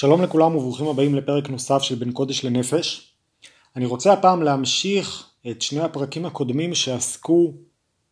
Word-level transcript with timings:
שלום 0.00 0.22
לכולם 0.22 0.56
וברוכים 0.56 0.86
הבאים 0.86 1.14
לפרק 1.14 1.50
נוסף 1.50 1.82
של 1.82 1.94
בין 1.94 2.12
קודש 2.12 2.44
לנפש. 2.44 3.12
אני 3.76 3.86
רוצה 3.86 4.12
הפעם 4.12 4.42
להמשיך 4.42 5.26
את 5.50 5.62
שני 5.62 5.80
הפרקים 5.80 6.26
הקודמים 6.26 6.74
שעסקו 6.74 7.52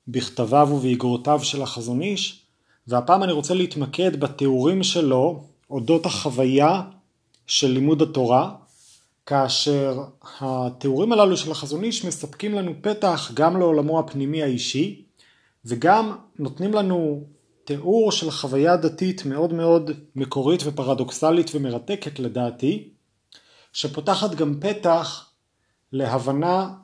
בכתביו 0.09 0.69
ובאגרותיו 0.73 1.41
של 1.43 1.63
החזון 1.63 2.03
איש, 2.03 2.47
והפעם 2.87 3.23
אני 3.23 3.33
רוצה 3.33 3.55
להתמקד 3.55 4.21
בתיאורים 4.21 4.83
שלו 4.83 5.45
אודות 5.71 6.07
החוויה 6.07 6.83
של 7.47 7.71
לימוד 7.71 8.03
התורה, 8.03 8.55
כאשר 9.27 10.05
התיאורים 10.41 11.13
הללו 11.13 11.37
של 11.37 11.51
החזון 11.51 11.85
איש 11.85 12.05
מספקים 12.05 12.55
לנו 12.55 12.73
פתח 12.81 13.31
גם 13.35 13.57
לעולמו 13.57 13.99
הפנימי 13.99 14.43
האישי, 14.43 15.03
וגם 15.65 16.17
נותנים 16.39 16.75
לנו 16.75 17.25
תיאור 17.67 18.13
של 18.13 18.31
חוויה 18.31 18.77
דתית 18.77 19.25
מאוד 19.25 19.53
מאוד 19.53 19.91
מקורית 20.17 20.61
ופרדוקסלית 20.65 21.51
ומרתקת 21.55 22.19
לדעתי, 22.19 22.89
שפותחת 23.73 24.35
גם 24.35 24.55
פתח 24.61 25.31
להבנה 25.93 26.75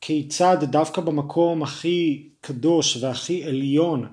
כיצד 0.00 0.56
דווקא 0.62 1.00
במקום 1.00 1.62
הכי 1.62 2.28
קדוש 2.40 2.96
והכי 2.96 3.44
עליון 3.44 4.06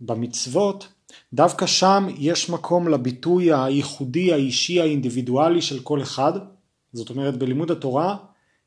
במצוות, 0.00 0.88
דווקא 1.32 1.66
שם 1.66 2.06
יש 2.18 2.50
מקום 2.50 2.88
לביטוי 2.88 3.52
הייחודי 3.52 4.32
האישי 4.32 4.80
האינדיבידואלי 4.80 5.62
של 5.62 5.80
כל 5.80 6.02
אחד, 6.02 6.32
זאת 6.92 7.10
אומרת 7.10 7.36
בלימוד 7.36 7.70
התורה 7.70 8.16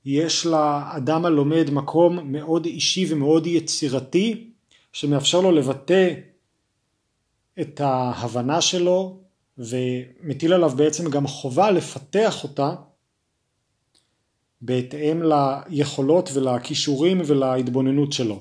יש 0.06 0.46
לאדם 0.46 1.26
הלומד 1.26 1.70
מקום 1.72 2.32
מאוד 2.32 2.66
אישי 2.66 3.14
ומאוד 3.14 3.48
יצירתי 3.48 4.52
שמאפשר 4.94 5.42
לו 5.42 5.52
לבטא 5.52 6.14
את 7.62 7.82
ההבנה 7.82 8.62
שלו 8.62 9.20
ומטיל 9.58 10.54
עליו 10.54 10.70
בעצם 10.76 11.10
גם 11.10 11.28
חובה 11.28 11.72
לפתח 11.72 12.44
אותה 12.44 12.76
בהתאם 14.62 15.22
ליכולות 15.24 16.30
ולכישורים 16.34 17.22
ולהתבוננות 17.26 18.14
שלו. 18.14 18.40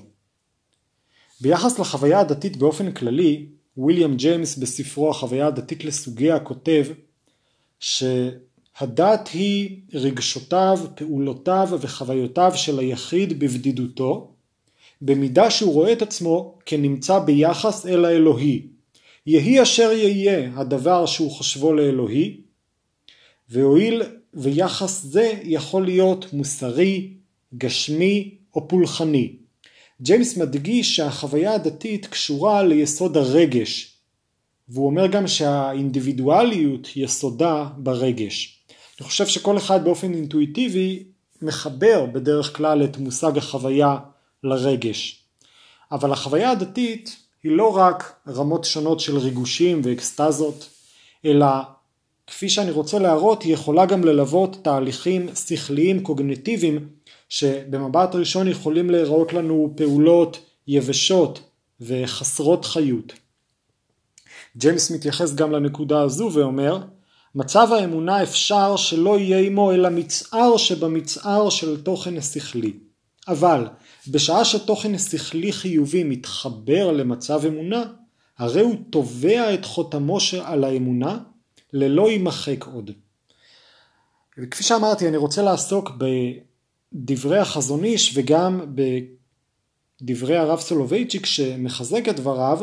ביחס 1.41 1.79
לחוויה 1.79 2.19
הדתית 2.19 2.57
באופן 2.57 2.91
כללי, 2.91 3.45
ויליאם 3.77 4.15
ג'יימס 4.15 4.57
בספרו 4.57 5.09
החוויה 5.09 5.47
הדתית 5.47 5.85
לסוגיה 5.85 6.39
כותב 6.39 6.85
שהדת 7.79 9.29
היא 9.33 9.81
רגשותיו, 9.93 10.79
פעולותיו 10.95 11.69
וחוויותיו 11.81 12.51
של 12.55 12.79
היחיד 12.79 13.39
בבדידותו, 13.39 14.31
במידה 15.01 15.51
שהוא 15.51 15.73
רואה 15.73 15.93
את 15.93 16.01
עצמו 16.01 16.57
כנמצא 16.65 17.19
ביחס 17.19 17.85
אל 17.85 18.05
האלוהי. 18.05 18.74
יהי 19.25 19.61
אשר 19.61 19.91
יהיה 19.91 20.51
הדבר 20.55 21.05
שהוא 21.05 21.31
חושבו 21.31 21.73
לאלוהי, 21.73 22.41
והואיל 23.49 24.01
ויחס 24.33 25.03
זה 25.03 25.33
יכול 25.43 25.85
להיות 25.85 26.33
מוסרי, 26.33 27.13
גשמי 27.57 28.37
או 28.55 28.67
פולחני. 28.67 29.35
ג'יימס 30.01 30.37
מדגיש 30.37 30.95
שהחוויה 30.95 31.53
הדתית 31.53 32.05
קשורה 32.05 32.63
ליסוד 32.63 33.17
הרגש, 33.17 33.97
והוא 34.69 34.85
אומר 34.85 35.07
גם 35.07 35.27
שהאינדיבידואליות 35.27 36.87
יסודה 36.95 37.67
ברגש. 37.77 38.61
אני 38.99 39.07
חושב 39.07 39.27
שכל 39.27 39.57
אחד 39.57 39.83
באופן 39.83 40.13
אינטואיטיבי 40.13 41.03
מחבר 41.41 42.05
בדרך 42.05 42.57
כלל 42.57 42.83
את 42.83 42.97
מושג 42.97 43.37
החוויה 43.37 43.97
לרגש. 44.43 45.23
אבל 45.91 46.11
החוויה 46.11 46.51
הדתית 46.51 47.24
היא 47.45 47.51
לא 47.51 47.77
רק 47.77 48.13
רמות 48.27 48.63
שונות 48.63 48.99
של 48.99 49.17
ריגושים 49.17 49.81
ואקסטזות, 49.83 50.69
אלא 51.25 51.45
כפי 52.27 52.49
שאני 52.49 52.71
רוצה 52.71 52.99
להראות 52.99 53.43
היא 53.43 53.53
יכולה 53.53 53.85
גם 53.85 54.03
ללוות 54.03 54.57
תהליכים 54.61 55.35
שכליים 55.35 56.03
קוגנטיביים 56.03 56.87
שבמבט 57.29 58.15
ראשון 58.15 58.47
יכולים 58.47 58.89
להיראות 58.89 59.33
לנו 59.33 59.73
פעולות 59.77 60.39
יבשות 60.67 61.39
וחסרות 61.81 62.65
חיות. 62.65 63.13
ג'יימס 64.57 64.91
מתייחס 64.91 65.33
גם 65.33 65.51
לנקודה 65.51 66.01
הזו 66.01 66.29
ואומר 66.33 66.79
מצב 67.35 67.67
האמונה 67.71 68.23
אפשר 68.23 68.75
שלא 68.75 69.19
יהיה 69.19 69.39
עמו 69.39 69.71
אלא 69.71 69.89
מצער 69.89 70.57
שבמצער 70.57 71.49
של 71.49 71.81
תוכן 71.81 72.17
השכלי. 72.17 72.73
אבל 73.27 73.67
בשעה 74.07 74.45
שתוכן 74.45 74.97
שכלי 74.97 75.51
חיובי 75.51 76.03
מתחבר 76.03 76.91
למצב 76.91 77.45
אמונה, 77.45 77.83
הרי 78.37 78.61
הוא 78.61 78.75
תובע 78.89 79.53
את 79.53 79.65
חותמו 79.65 80.17
על 80.43 80.63
האמונה 80.63 81.19
ללא 81.73 82.11
יימחק 82.11 82.65
עוד. 82.73 82.91
וכפי 84.37 84.63
שאמרתי 84.63 85.07
אני 85.07 85.17
רוצה 85.17 85.41
לעסוק 85.41 85.91
בדברי 86.93 87.39
החזון 87.39 87.83
איש 87.83 88.11
וגם 88.15 88.75
בדברי 90.01 90.37
הרב 90.37 90.59
סולובייצ'יק 90.59 91.25
שמחזק 91.25 92.09
את 92.09 92.15
דבריו 92.15 92.59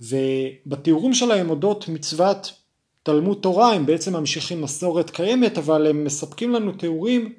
ובתיאורים 0.00 1.14
שלהם 1.14 1.50
אודות 1.50 1.88
מצוות 1.88 2.52
תלמוד 3.02 3.38
תורה 3.40 3.72
הם 3.72 3.86
בעצם 3.86 4.16
ממשיכים 4.16 4.62
מסורת 4.62 5.10
קיימת 5.10 5.58
אבל 5.58 5.86
הם 5.86 6.04
מספקים 6.04 6.52
לנו 6.52 6.72
תיאורים 6.72 7.32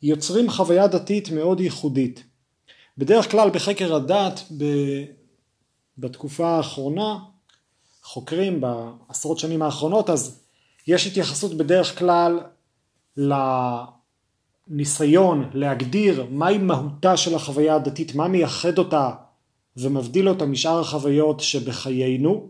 שיוצרים 0.00 0.50
חוויה 0.50 0.86
דתית 0.86 1.30
מאוד 1.30 1.60
ייחודית. 1.60 2.24
בדרך 2.98 3.30
כלל 3.30 3.50
בחקר 3.50 3.94
הדת 3.94 4.40
בתקופה 5.98 6.48
האחרונה 6.48 7.18
חוקרים 8.02 8.60
בעשרות 8.60 9.38
שנים 9.38 9.62
האחרונות 9.62 10.10
אז 10.10 10.40
יש 10.86 11.06
התייחסות 11.06 11.54
בדרך 11.54 11.98
כלל 11.98 12.40
לניסיון 14.68 15.50
להגדיר 15.54 16.26
מהי 16.30 16.58
מהותה 16.58 17.16
של 17.16 17.34
החוויה 17.34 17.74
הדתית, 17.74 18.14
מה 18.14 18.28
מייחד 18.28 18.78
אותה 18.78 19.10
ומבדיל 19.76 20.28
אותה 20.28 20.46
משאר 20.46 20.80
החוויות 20.80 21.40
שבחיינו 21.40 22.48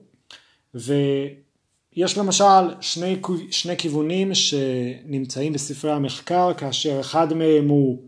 ויש 1.96 2.18
למשל 2.18 2.74
שני, 2.80 3.20
שני 3.50 3.76
כיוונים 3.76 4.34
שנמצאים 4.34 5.52
בספרי 5.52 5.92
המחקר 5.92 6.54
כאשר 6.54 7.00
אחד 7.00 7.34
מהם 7.34 7.68
הוא 7.68 8.02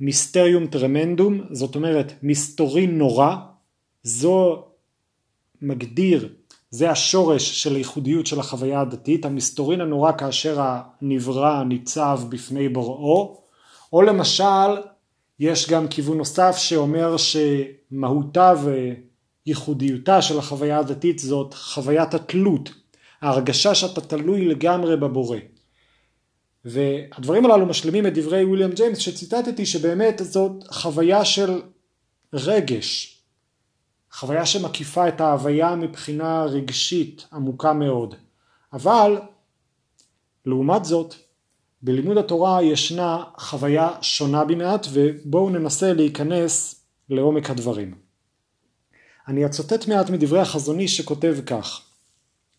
מיסטריום 0.00 0.66
טרמנדום 0.66 1.40
זאת 1.50 1.74
אומרת 1.74 2.12
מסתורין 2.22 2.98
נורא. 2.98 3.36
זו 4.02 4.64
מגדיר 5.62 6.28
זה 6.70 6.90
השורש 6.90 7.62
של 7.62 7.74
הייחודיות 7.74 8.26
של 8.26 8.40
החוויה 8.40 8.80
הדתית, 8.80 9.24
המסתורין 9.24 9.80
הנורא 9.80 10.12
כאשר 10.18 10.60
הנברא 10.60 11.64
ניצב 11.64 12.20
בפני 12.28 12.68
בוראו, 12.68 13.40
או 13.92 14.02
למשל 14.02 14.70
יש 15.40 15.70
גם 15.70 15.88
כיוון 15.88 16.18
נוסף 16.18 16.56
שאומר 16.56 17.16
שמהותה 17.16 18.54
וייחודיותה 19.46 20.22
של 20.22 20.38
החוויה 20.38 20.78
הדתית 20.78 21.18
זאת 21.18 21.54
חוויית 21.54 22.14
התלות, 22.14 22.70
ההרגשה 23.22 23.74
שאתה 23.74 24.00
תלוי 24.00 24.44
לגמרי 24.44 24.96
בבורא. 24.96 25.38
והדברים 26.64 27.44
הללו 27.44 27.66
משלימים 27.66 28.06
את 28.06 28.14
דברי 28.14 28.44
וויליאם 28.44 28.72
ג'יימס 28.72 28.98
שציטטתי 28.98 29.66
שבאמת 29.66 30.20
זאת 30.24 30.52
חוויה 30.70 31.24
של 31.24 31.62
רגש, 32.32 33.20
חוויה 34.12 34.46
שמקיפה 34.46 35.08
את 35.08 35.20
ההוויה 35.20 35.74
מבחינה 35.74 36.44
רגשית 36.44 37.26
עמוקה 37.32 37.72
מאוד. 37.72 38.14
אבל 38.72 39.18
לעומת 40.46 40.84
זאת 40.84 41.14
בלימוד 41.82 42.18
התורה 42.18 42.62
ישנה 42.62 43.24
חוויה 43.38 43.90
שונה 44.00 44.44
במעט 44.44 44.86
ובואו 44.92 45.50
ננסה 45.50 45.92
להיכנס 45.92 46.84
לעומק 47.10 47.50
הדברים. 47.50 47.94
אני 49.28 49.46
אצטט 49.46 49.88
מעט 49.88 50.10
מדברי 50.10 50.40
החזוני 50.40 50.88
שכותב 50.88 51.36
כך 51.46 51.89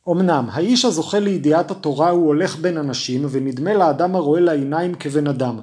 אמנם 0.10 0.48
האיש 0.52 0.86
הזוכה 0.86 1.20
לידיעת 1.20 1.72
התורה 1.72 2.10
הוא 2.10 2.28
הולך 2.28 2.60
בין 2.60 2.78
אנשים 2.78 3.26
ונדמה 3.32 3.74
לאדם 3.74 4.16
הרואה 4.16 4.40
לעיניים 4.40 4.96
כבן 4.96 5.28
אדם 5.28 5.60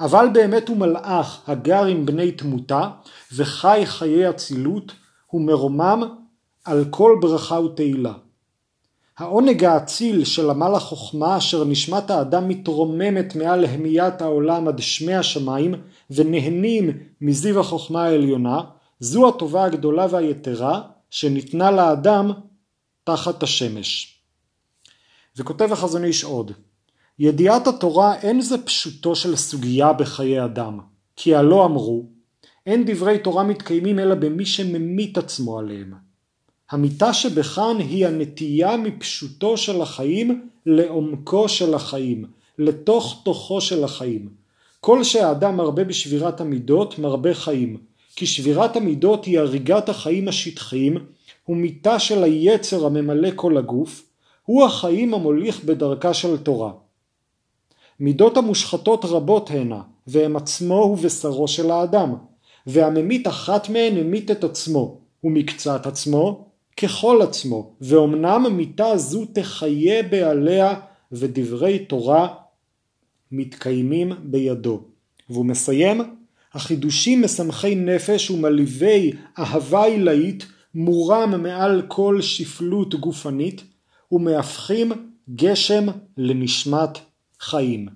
אבל 0.00 0.28
באמת 0.32 0.68
הוא 0.68 0.76
מלאך 0.76 1.40
הגר 1.46 1.84
עם 1.84 2.06
בני 2.06 2.32
תמותה 2.32 2.88
וחי 3.36 3.82
חיי 3.84 4.30
אצילות 4.30 4.92
הוא 5.26 5.40
מרומם 5.40 6.02
על 6.64 6.84
כל 6.90 7.18
ברכה 7.20 7.60
ותהילה. 7.60 8.12
העונג 9.18 9.64
האציל 9.64 10.24
של 10.24 10.50
עמל 10.50 10.74
החוכמה 10.74 11.36
אשר 11.36 11.64
נשמת 11.64 12.10
האדם 12.10 12.48
מתרוממת 12.48 13.36
מעל 13.36 13.60
להמיית 13.60 14.22
העולם 14.22 14.68
עד 14.68 14.78
שמי 14.78 15.14
השמיים 15.14 15.74
ונהנים 16.10 16.90
מזיו 17.20 17.60
החוכמה 17.60 18.04
העליונה, 18.04 18.60
זו 19.00 19.28
הטובה 19.28 19.64
הגדולה 19.64 20.06
והיתרה 20.10 20.80
שניתנה 21.10 21.70
לאדם 21.70 22.30
תחת 23.04 23.42
השמש. 23.42 24.20
וכותב 25.36 25.72
החזון 25.72 26.04
איש 26.04 26.24
עוד, 26.24 26.52
ידיעת 27.18 27.66
התורה 27.66 28.14
אין 28.14 28.40
זה 28.40 28.64
פשוטו 28.64 29.16
של 29.16 29.36
סוגיה 29.36 29.92
בחיי 29.92 30.44
אדם, 30.44 30.80
כי 31.16 31.34
הלא 31.34 31.64
אמרו 31.64 32.06
אין 32.66 32.84
דברי 32.86 33.18
תורה 33.18 33.42
מתקיימים 33.42 33.98
אלא 33.98 34.14
במי 34.14 34.46
שממית 34.46 35.18
עצמו 35.18 35.58
עליהם. 35.58 35.94
המיתה 36.70 37.12
שבכאן 37.12 37.76
היא 37.78 38.06
הנטייה 38.06 38.76
מפשוטו 38.76 39.56
של 39.56 39.82
החיים 39.82 40.48
לעומקו 40.66 41.48
של 41.48 41.74
החיים, 41.74 42.24
לתוך 42.58 43.20
תוכו 43.24 43.60
של 43.60 43.84
החיים. 43.84 44.28
כל 44.80 45.04
שהאדם 45.04 45.56
מרבה 45.56 45.84
בשבירת 45.84 46.40
המידות 46.40 46.98
מרבה 46.98 47.34
חיים, 47.34 47.76
כי 48.16 48.26
שבירת 48.26 48.76
המידות 48.76 49.24
היא 49.24 49.38
הריגת 49.38 49.88
החיים 49.88 50.28
השטחיים, 50.28 50.96
הוא 51.50 51.56
מיתה 51.56 51.98
של 51.98 52.24
היצר 52.24 52.86
הממלא 52.86 53.28
כל 53.34 53.56
הגוף, 53.56 54.06
הוא 54.44 54.64
החיים 54.64 55.14
המוליך 55.14 55.64
בדרכה 55.64 56.14
של 56.14 56.36
תורה. 56.36 56.72
מידות 58.00 58.36
המושחתות 58.36 59.04
רבות 59.04 59.50
הנה, 59.50 59.82
והם 60.06 60.36
עצמו 60.36 60.74
ובשרו 60.74 61.48
של 61.48 61.70
האדם, 61.70 62.14
והממית 62.66 63.26
אחת 63.28 63.68
מהן 63.68 63.96
המית 63.96 64.30
את 64.30 64.44
עצמו, 64.44 65.00
ומקצת 65.24 65.86
עצמו, 65.86 66.48
ככל 66.76 67.22
עצמו, 67.22 67.74
ואומנם 67.80 68.46
מיתה 68.56 68.96
זו 68.96 69.24
תחיה 69.32 70.02
בעליה, 70.02 70.74
ודברי 71.12 71.78
תורה 71.78 72.28
מתקיימים 73.32 74.12
בידו. 74.22 74.80
והוא 75.30 75.46
מסיים, 75.46 76.00
החידושים 76.52 77.22
משמחי 77.22 77.74
נפש 77.74 78.30
ומלהיבי 78.30 79.12
אהבה 79.38 79.84
עילאית 79.84 80.46
מורם 80.74 81.42
מעל 81.42 81.82
כל 81.88 82.20
שפלות 82.20 82.94
גופנית 82.94 83.62
ומהפכים 84.12 84.92
גשם 85.34 85.86
לנשמת 86.16 86.98
חיים. 87.40 87.88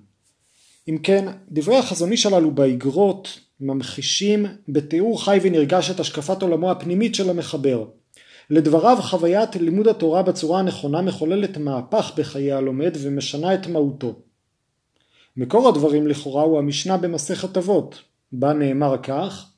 אם 0.89 0.99
כן, 1.03 1.33
דברי 1.51 1.77
החזון 1.77 2.13
איש 2.13 2.27
הללו 2.27 2.51
באגרות 2.51 3.41
ממחישים 3.61 4.47
בתיאור 4.69 5.25
חי 5.25 5.39
ונרגש 5.43 5.91
את 5.91 6.01
השקפת 6.01 6.43
עולמו 6.43 6.71
הפנימית 6.71 7.15
של 7.15 7.31
המחבר. 7.31 7.85
לדבריו 8.51 8.99
חוויית 9.01 9.57
לימוד 9.57 9.89
התורה 9.89 10.23
בצורה 10.23 10.61
הנכונה 10.61 11.03
מחוללת 11.03 11.59
מהפך 11.59 12.13
בחיי 12.17 12.53
הלומד 12.53 12.97
ומשנה 13.03 13.55
את 13.55 13.67
מהותו. 13.67 14.15
מקור 15.37 15.69
הדברים 15.69 16.07
לכאורה 16.07 16.43
הוא 16.43 16.59
המשנה 16.59 16.97
במסכת 16.97 17.57
אבות, 17.57 18.03
בה 18.33 18.53
נאמר 18.53 18.97
כך 19.03 19.51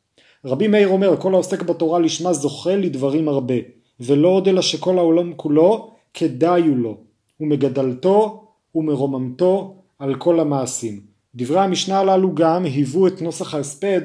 רבי 0.44 0.69
מאיר 0.69 0.88
אומר 0.88 1.21
כל 1.21 1.35
העוסק 1.35 1.62
בתורה 1.62 1.99
לשמה 1.99 2.33
זוכה 2.33 2.77
לדברים 2.77 3.29
הרבה 3.29 3.55
ולא 4.00 4.29
עוד 4.29 4.49
אלא 4.49 4.62
שכל 4.62 4.99
העולם 4.99 5.33
כולו 5.37 5.94
כדאי 6.15 6.62
הוא 6.62 6.77
לו 6.77 6.97
ומגדלתו 7.41 8.47
ומרוממתו 8.75 9.83
על 9.99 10.15
כל 10.15 10.41
המעשים. 10.41 11.00
דברי 11.35 11.61
המשנה 11.61 11.99
הללו 11.99 12.35
גם 12.35 12.65
היוו 12.65 13.06
את 13.06 13.23
נוסח 13.23 13.55
ההספד 13.55 14.00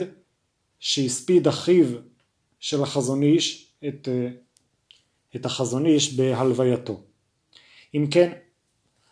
שהספיד 0.79 1.47
אחיו 1.47 1.85
של 2.59 2.83
החזון 2.83 3.23
איש 3.23 3.73
את, 3.87 4.07
אה, 4.11 4.29
את 5.35 5.45
החזון 5.45 5.85
איש 5.85 6.13
בהלווייתו. 6.13 6.99
אם 7.95 8.07
כן, 8.11 8.31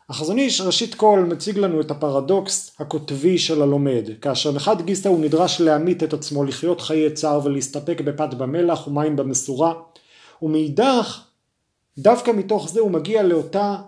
החזון 0.10 0.38
איש 0.38 0.62
ראשית 0.62 0.96
כל 0.96 1.26
מציג 1.30 1.58
לנו 1.58 1.82
את 1.82 1.92
הפרדוקס 1.92 2.76
הכותבי 2.80 3.38
של 3.38 3.62
הלומד, 3.62 4.10
כאשר 4.22 4.52
מחד 4.52 4.82
גיסא 4.82 5.08
הוא 5.08 5.20
נדרש 5.20 5.62
להמית 5.62 6.04
את 6.04 6.14
עצמו, 6.14 6.44
לחיות 6.44 6.82
חיי 6.82 7.14
צער 7.14 7.46
ולהסתפק 7.46 8.02
בפת 8.02 8.34
במלח 8.34 8.88
ומים 8.88 9.16
במשורה, 9.16 9.74
ומאידך 10.42 11.24
דווקא 11.98 12.32
מתוך 12.32 12.70
זה 12.70 12.80
הוא 12.80 12.92
מגיע 12.92 13.24
לאותה 13.24 13.82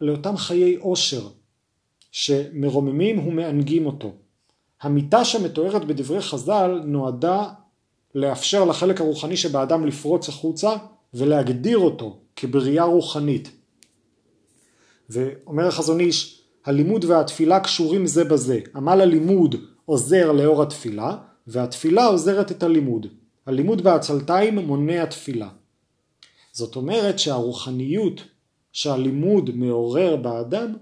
לאותם 0.00 0.36
חיי 0.36 0.74
עושר 0.74 1.28
שמרוממים 2.10 3.28
ומענגים 3.28 3.86
אותו. 3.86 4.12
המיטה 4.80 5.24
שמתוארת 5.24 5.84
בדברי 5.84 6.22
חז"ל 6.22 6.80
נועדה 6.84 7.48
לאפשר 8.14 8.64
לחלק 8.64 9.00
הרוחני 9.00 9.36
שבאדם 9.36 9.86
לפרוץ 9.86 10.28
החוצה 10.28 10.76
ולהגדיר 11.14 11.78
אותו 11.78 12.23
כבריאה 12.36 12.84
רוחנית. 12.84 13.50
ואומר 15.10 15.66
החזון 15.66 16.00
איש, 16.00 16.42
הלימוד 16.64 17.04
והתפילה 17.04 17.60
קשורים 17.60 18.06
זה 18.06 18.24
בזה. 18.24 18.60
עמל 18.76 19.00
הלימוד 19.00 19.54
עוזר 19.84 20.32
לאור 20.32 20.62
התפילה, 20.62 21.16
והתפילה 21.46 22.06
עוזרת 22.06 22.50
את 22.50 22.62
הלימוד. 22.62 23.06
הלימוד 23.46 23.84
בעצלתיים 23.84 24.58
מונע 24.58 25.04
תפילה. 25.04 25.48
זאת 26.52 26.76
אומרת 26.76 27.18
שהרוחניות 27.18 28.20
שהלימוד 28.72 29.50
מעורר 29.54 30.16
באדם 30.16 30.72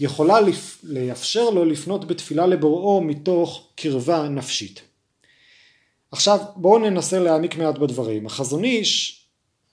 יכולה 0.00 0.38
לאפשר 0.82 1.50
לו 1.50 1.64
לפנות 1.64 2.04
בתפילה 2.04 2.46
לבוראו 2.46 3.00
מתוך 3.00 3.68
קרבה 3.74 4.28
נפשית. 4.28 4.82
עכשיו 6.10 6.38
בואו 6.56 6.78
ננסה 6.78 7.18
להעמיק 7.18 7.56
מעט 7.56 7.78
בדברים. 7.78 8.26
החזון 8.26 8.64
איש 8.64 9.21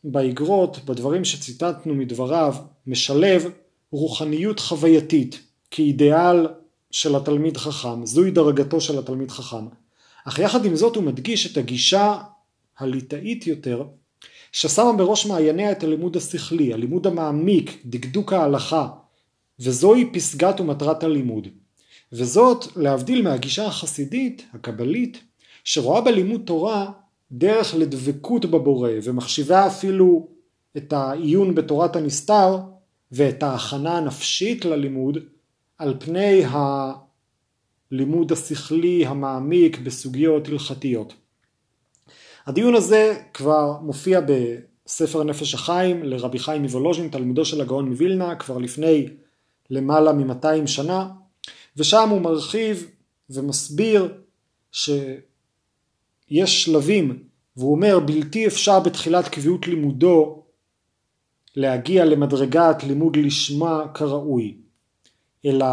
באגרות, 0.04 0.86
בדברים 0.86 1.26
שציטטנו 1.26 1.96
מדבריו, 1.96 2.56
משלב 2.88 3.46
רוחניות 3.92 4.60
חווייתית 4.60 5.42
כאידיאל 5.72 6.48
של 6.92 7.16
התלמיד 7.16 7.58
חכם, 7.58 8.06
זוהי 8.06 8.32
דרגתו 8.32 8.82
של 8.82 9.00
התלמיד 9.00 9.32
חכם. 9.32 9.66
אך 10.26 10.40
יחד 10.40 10.66
עם 10.66 10.76
זאת 10.76 10.96
הוא 10.96 11.04
מדגיש 11.04 11.52
את 11.52 11.58
הגישה 11.58 12.18
הליטאית 12.80 13.48
יותר, 13.48 13.84
ששמה 14.52 14.94
בראש 14.94 15.26
מעייניה 15.26 15.72
את 15.72 15.84
הלימוד 15.84 16.18
השכלי, 16.18 16.74
הלימוד 16.74 17.08
המעמיק, 17.08 17.82
דקדוק 17.86 18.34
ההלכה, 18.34 18.88
וזוהי 19.60 20.10
פסגת 20.14 20.60
ומטרת 20.60 21.04
הלימוד. 21.04 21.48
וזאת 22.14 22.66
להבדיל 22.76 23.22
מהגישה 23.22 23.66
החסידית, 23.66 24.46
הקבלית, 24.54 25.24
שרואה 25.64 26.02
בלימוד 26.02 26.42
תורה 26.46 26.92
דרך 27.32 27.76
לדבקות 27.76 28.46
בבורא 28.46 28.92
ומחשיבה 29.04 29.68
אפילו 29.68 30.28
את 30.78 30.94
העיון 30.94 31.56
בתורת 31.56 31.96
הנסתר 31.96 32.58
ואת 33.12 33.44
ההכנה 33.44 33.98
הנפשית 33.98 34.66
ללימוד 34.66 35.18
על 35.78 35.96
פני 36.00 36.44
הלימוד 37.92 38.32
השכלי 38.32 39.06
המעמיק 39.06 39.80
בסוגיות 39.80 40.48
הלכתיות. 40.48 41.14
הדיון 42.46 42.76
הזה 42.76 43.22
כבר 43.34 43.78
מופיע 43.82 44.22
בספר 44.22 45.24
נפש 45.24 45.54
החיים 45.54 46.04
לרבי 46.04 46.40
חיים 46.40 46.62
מוולוז'ין, 46.62 47.10
תלמידו 47.10 47.46
של 47.46 47.62
הגאון 47.62 47.90
מווילנה, 47.90 48.36
כבר 48.36 48.58
לפני 48.58 49.08
למעלה 49.70 50.14
מ-200 50.14 50.68
שנה, 50.68 51.10
ושם 51.78 52.10
הוא 52.10 52.22
מרחיב 52.22 52.88
ומסביר 53.30 54.14
ש... 54.72 54.90
יש 56.30 56.64
שלבים, 56.64 57.24
והוא 57.58 57.72
אומר 57.72 58.00
בלתי 58.00 58.48
אפשר 58.48 58.80
בתחילת 58.80 59.28
קביעות 59.28 59.68
לימודו 59.68 60.44
להגיע 61.56 62.06
למדרגת 62.06 62.84
לימוד 62.84 63.16
לשמה 63.18 63.88
כראוי, 63.94 64.58
אלא 65.46 65.66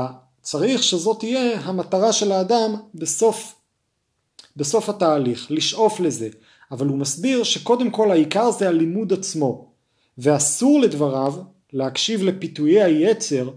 צריך 0.43 0.83
שזאת 0.83 1.21
תהיה 1.21 1.61
המטרה 1.61 2.13
של 2.13 2.33
האדם 2.33 2.75
בסוף, 2.95 3.55
בסוף 4.57 4.89
התהליך, 4.89 5.47
לשאוף 5.51 6.01
לזה, 6.01 6.29
אבל 6.71 6.87
הוא 6.87 6.99
מסביר 6.99 7.43
שקודם 7.43 7.91
כל 7.91 8.11
העיקר 8.11 8.51
זה 8.51 8.69
הלימוד 8.69 9.13
עצמו, 9.13 9.71
ואסור 10.19 10.81
לדבריו 10.81 11.35
להקשיב 11.73 12.23
לפיתויי 12.23 12.83
היצר 12.83 13.51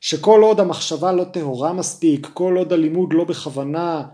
שכל 0.00 0.42
עוד 0.42 0.60
המחשבה 0.60 1.12
לא 1.12 1.24
טהורה 1.24 1.72
מספיק, 1.72 2.28
כל 2.34 2.56
עוד 2.56 2.72
הלימוד 2.72 3.12
לא 3.12 3.24
בכוונה 3.24 4.06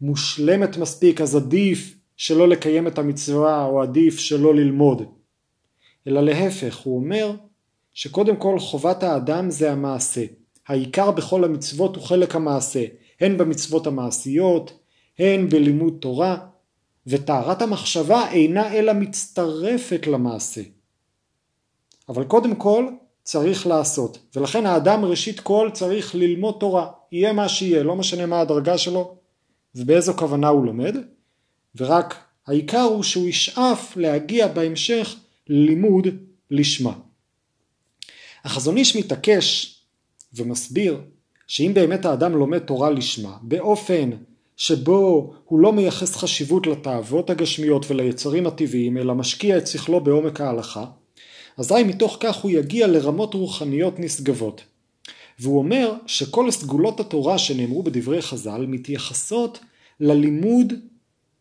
מושלמת 0.00 0.76
מספיק 0.76 1.20
אז 1.20 1.36
עדיף 1.36 1.94
שלא 2.16 2.48
לקיים 2.48 2.86
את 2.86 2.98
המצווה 2.98 3.64
או 3.64 3.82
עדיף 3.82 4.18
שלא 4.18 4.54
ללמוד. 4.54 5.02
אלא 6.06 6.20
להפך, 6.20 6.76
הוא 6.76 6.96
אומר 6.96 7.32
שקודם 7.92 8.36
כל 8.36 8.58
חובת 8.58 9.02
האדם 9.02 9.50
זה 9.50 9.72
המעשה. 9.72 10.24
העיקר 10.68 11.10
בכל 11.10 11.44
המצוות 11.44 11.96
הוא 11.96 12.04
חלק 12.04 12.34
המעשה, 12.34 12.84
הן 13.20 13.38
במצוות 13.38 13.86
המעשיות, 13.86 14.78
הן 15.18 15.48
בלימוד 15.48 15.96
תורה, 16.00 16.36
וטהרת 17.06 17.62
המחשבה 17.62 18.30
אינה 18.30 18.72
אלא 18.74 18.92
מצטרפת 18.92 20.06
למעשה. 20.06 20.60
אבל 22.08 22.24
קודם 22.24 22.54
כל 22.54 22.88
צריך 23.22 23.66
לעשות, 23.66 24.18
ולכן 24.36 24.66
האדם 24.66 25.04
ראשית 25.04 25.40
כל 25.40 25.70
צריך 25.72 26.14
ללמוד 26.14 26.56
תורה, 26.60 26.90
יהיה 27.12 27.32
מה 27.32 27.48
שיהיה, 27.48 27.82
לא 27.82 27.96
משנה 27.96 28.26
מה 28.26 28.40
הדרגה 28.40 28.78
שלו, 28.78 29.16
ובאיזו 29.76 30.14
כוונה 30.14 30.48
הוא 30.48 30.66
לומד, 30.66 30.96
ורק 31.76 32.14
העיקר 32.46 32.80
הוא 32.80 33.02
שהוא 33.02 33.28
ישאף 33.28 33.96
להגיע 33.96 34.48
בהמשך 34.48 35.16
ללימוד 35.48 36.06
לשמה. 36.50 36.92
החזון 38.44 38.76
איש 38.76 38.96
מתעקש 38.96 39.78
ומסביר 40.34 41.00
שאם 41.46 41.70
באמת 41.74 42.04
האדם 42.04 42.32
לומד 42.32 42.58
תורה 42.58 42.90
לשמה 42.90 43.36
באופן 43.42 44.10
שבו 44.56 45.34
הוא 45.44 45.60
לא 45.60 45.72
מייחס 45.72 46.16
חשיבות 46.16 46.66
לתאוות 46.66 47.30
הגשמיות 47.30 47.90
וליצרים 47.90 48.46
הטבעיים 48.46 48.98
אלא 48.98 49.14
משקיע 49.14 49.58
את 49.58 49.66
שכלו 49.66 50.00
בעומק 50.00 50.40
ההלכה 50.40 50.84
אזי 51.56 51.82
מתוך 51.86 52.16
כך 52.20 52.36
הוא 52.36 52.50
יגיע 52.50 52.86
לרמות 52.86 53.34
רוחניות 53.34 53.98
נשגבות. 53.98 54.64
והוא 55.38 55.58
אומר 55.58 55.92
שכל 56.06 56.50
סגולות 56.50 57.00
התורה 57.00 57.38
שנאמרו 57.38 57.82
בדברי 57.82 58.22
חז"ל 58.22 58.66
מתייחסות 58.68 59.60
ללימוד 60.00 60.72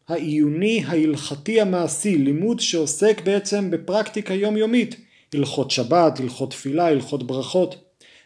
העיוני 0.07 0.83
ההלכתי 0.87 1.61
המעשי, 1.61 2.17
לימוד 2.17 2.59
שעוסק 2.59 3.21
בעצם 3.25 3.71
בפרקטיקה 3.71 4.33
יומיומית, 4.33 4.95
הלכות 5.33 5.71
שבת, 5.71 6.19
הלכות 6.19 6.51
תפילה, 6.51 6.87
הלכות 6.87 7.27
ברכות, 7.27 7.75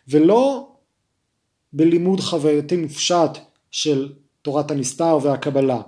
ולא 0.08 0.72
בלימוד 1.74 2.20
חווייתי 2.20 2.76
מופשט 2.76 3.38
של 3.72 4.10
תורת 4.42 4.72
הנסתר 4.72 5.18
והקבלה. 5.22 5.82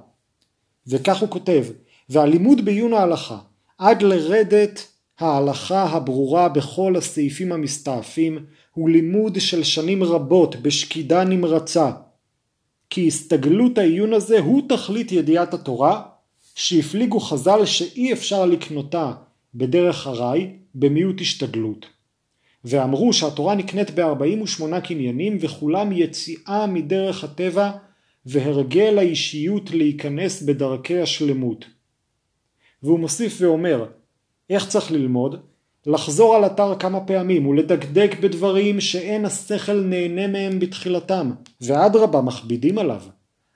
וכך 0.87 1.19
הוא 1.21 1.29
כותב, 1.29 1.65
והלימוד 2.09 2.65
בעיון 2.65 2.93
ההלכה, 2.93 3.37
עד 3.77 4.01
לרדת 4.01 4.87
ההלכה 5.19 5.83
הברורה 5.83 6.49
בכל 6.49 6.95
הסעיפים 6.95 7.51
המסתעפים, 7.51 8.45
הוא 8.73 8.89
לימוד 8.89 9.39
של 9.39 9.63
שנים 9.63 10.03
רבות 10.03 10.55
בשקידה 10.55 11.23
נמרצה, 11.23 11.91
כי 12.89 13.07
הסתגלות 13.07 13.77
העיון 13.77 14.13
הזה 14.13 14.39
הוא 14.39 14.61
תכלית 14.69 15.11
ידיעת 15.11 15.53
התורה, 15.53 16.01
שהפליגו 16.55 17.19
חז"ל 17.19 17.65
שאי 17.65 18.13
אפשר 18.13 18.45
לקנותה 18.45 19.13
בדרך 19.55 20.07
ארעי 20.07 20.47
במיעוט 20.75 21.21
השתדלות. 21.21 21.85
ואמרו 22.65 23.13
שהתורה 23.13 23.55
נקנית 23.55 23.99
ב-48 23.99 24.79
קניינים 24.83 25.37
וכולם 25.41 25.91
יציאה 25.91 26.67
מדרך 26.67 27.23
הטבע 27.23 27.71
והרגל 28.25 28.97
האישיות 28.97 29.71
להיכנס 29.71 30.41
בדרכי 30.41 31.01
השלמות. 31.01 31.65
והוא 32.83 32.99
מוסיף 32.99 33.37
ואומר, 33.41 33.85
איך 34.49 34.67
צריך 34.67 34.91
ללמוד? 34.91 35.50
לחזור 35.85 36.35
על 36.35 36.45
אתר 36.45 36.75
כמה 36.79 36.99
פעמים 36.99 37.47
ולדקדק 37.47 38.11
בדברים 38.21 38.81
שאין 38.81 39.25
השכל 39.25 39.81
נהנה 39.81 40.27
מהם 40.27 40.59
בתחילתם, 40.59 41.31
ואדרבה 41.61 42.21
מכבידים 42.21 42.77
עליו. 42.77 43.01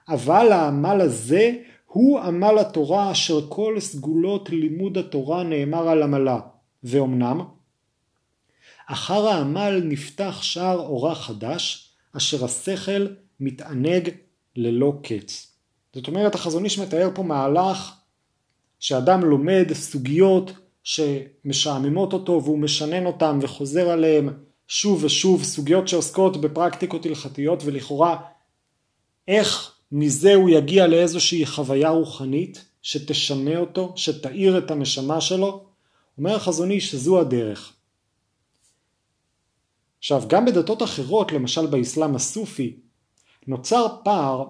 אבל 0.09 0.51
העמל 0.51 1.01
הזה 1.01 1.51
הוא 1.85 2.19
עמל 2.19 2.59
התורה 2.59 3.11
אשר 3.11 3.39
כל 3.49 3.79
סגולות 3.79 4.49
לימוד 4.49 4.97
התורה 4.97 5.43
נאמר 5.43 5.89
על 5.89 6.03
עמלה. 6.03 6.39
ואומנם, 6.83 7.41
אחר 8.87 9.27
העמל 9.27 9.81
נפתח 9.85 10.39
שער 10.41 10.79
אורה 10.79 11.15
חדש, 11.15 11.93
אשר 12.17 12.45
השכל 12.45 13.07
מתענג 13.39 14.09
ללא 14.55 14.93
קץ. 15.03 15.57
זאת 15.95 16.07
אומרת, 16.07 16.35
החזון 16.35 16.63
איש 16.63 16.79
מתאר 16.79 17.09
פה 17.13 17.23
מהלך 17.23 17.93
שאדם 18.79 19.23
לומד 19.23 19.73
סוגיות 19.73 20.51
שמשעממות 20.85 22.13
אותו 22.13 22.41
והוא 22.43 22.59
משנן 22.59 23.05
אותן 23.05 23.39
וחוזר 23.41 23.89
עליהן 23.89 24.29
שוב 24.67 25.03
ושוב, 25.03 25.43
סוגיות 25.43 25.87
שעוסקות 25.87 26.41
בפרקטיקות 26.41 27.05
הלכתיות 27.05 27.59
ולכאורה 27.65 28.21
איך 29.27 29.75
מזה 29.91 30.35
הוא 30.35 30.49
יגיע 30.49 30.87
לאיזושהי 30.87 31.45
חוויה 31.45 31.89
רוחנית 31.89 32.65
שתשנה 32.81 33.57
אותו, 33.57 33.93
שתאיר 33.95 34.57
את 34.57 34.71
הנשמה 34.71 35.21
שלו, 35.21 35.65
אומר 36.17 36.35
החזון 36.35 36.71
איש 36.71 36.91
שזו 36.91 37.19
הדרך. 37.19 37.73
עכשיו 39.99 40.23
גם 40.27 40.45
בדתות 40.45 40.83
אחרות, 40.83 41.31
למשל 41.31 41.65
באסלאם 41.65 42.15
הסופי, 42.15 42.79
נוצר 43.47 43.87
פער 44.03 44.45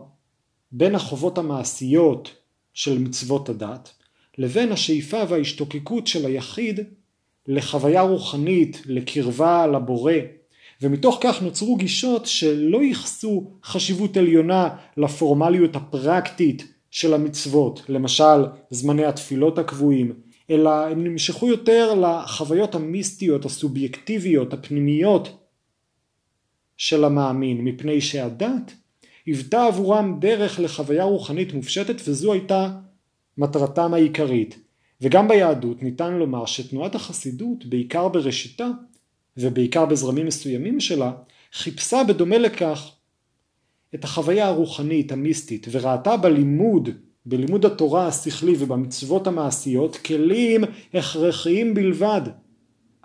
בין 0.72 0.96
החובות 0.96 1.38
המעשיות 1.38 2.32
של 2.74 2.98
מצוות 2.98 3.50
הדת 3.50 3.94
לבין 4.38 4.72
השאיפה 4.72 5.24
וההשתוקקות 5.30 6.08
של 6.08 6.26
היחיד 6.26 6.80
לחוויה 7.48 8.02
רוחנית, 8.02 8.82
לקרבה 8.86 9.68
לבורא, 9.68 10.14
ומתוך 10.82 11.18
כך 11.22 11.42
נוצרו 11.42 11.76
גישות 11.76 12.26
שלא 12.26 12.84
ייחסו 12.84 13.52
חשיבות 13.64 14.18
עליונה 14.18 14.70
לפורמליות 14.98 15.76
הפרקטית 15.76 16.68
של 16.92 17.14
המצוות, 17.14 17.82
למשל 17.90 18.46
זמני 18.70 19.06
התפילות 19.06 19.60
הקבועים, 19.60 20.14
אלא 20.50 20.70
הם 20.70 21.04
נמשכו 21.04 21.48
יותר 21.48 21.94
לחוויות 21.94 22.76
המיסטיות, 22.76 23.46
הסובייקטיביות, 23.46 24.54
הפנימיות 24.54 25.38
של 26.78 27.04
המאמין, 27.04 27.62
מפני 27.62 28.02
שהדת 28.02 28.74
היוותה 29.26 29.66
עבורם 29.66 30.18
דרך 30.20 30.60
לחוויה 30.60 31.04
רוחנית 31.04 31.54
מופשטת 31.54 31.96
וזו 32.08 32.34
הייתה 32.34 32.70
מטרתם 33.38 33.94
העיקרית. 33.94 34.60
וגם 35.02 35.28
ביהדות 35.28 35.84
ניתן 35.84 36.14
לומר 36.14 36.46
שתנועת 36.46 36.96
החסידות, 36.96 37.66
בעיקר 37.66 38.08
בראשיתה, 38.08 38.68
ובעיקר 39.38 39.86
בזרמים 39.86 40.26
מסוימים 40.26 40.80
שלה, 40.80 41.12
חיפשה 41.54 42.02
בדומה 42.08 42.38
לכך 42.38 42.92
את 43.96 44.04
החוויה 44.04 44.48
הרוחנית, 44.48 45.12
המיסטית, 45.12 45.68
וראתה 45.72 46.18
בלימוד, 46.18 46.90
בלימוד 47.26 47.66
התורה 47.66 48.08
השכלי 48.08 48.56
ובמצוות 48.60 49.28
המעשיות, 49.28 49.96
כלים 49.98 50.64
הכרחיים 50.94 51.74
בלבד, 51.74 52.22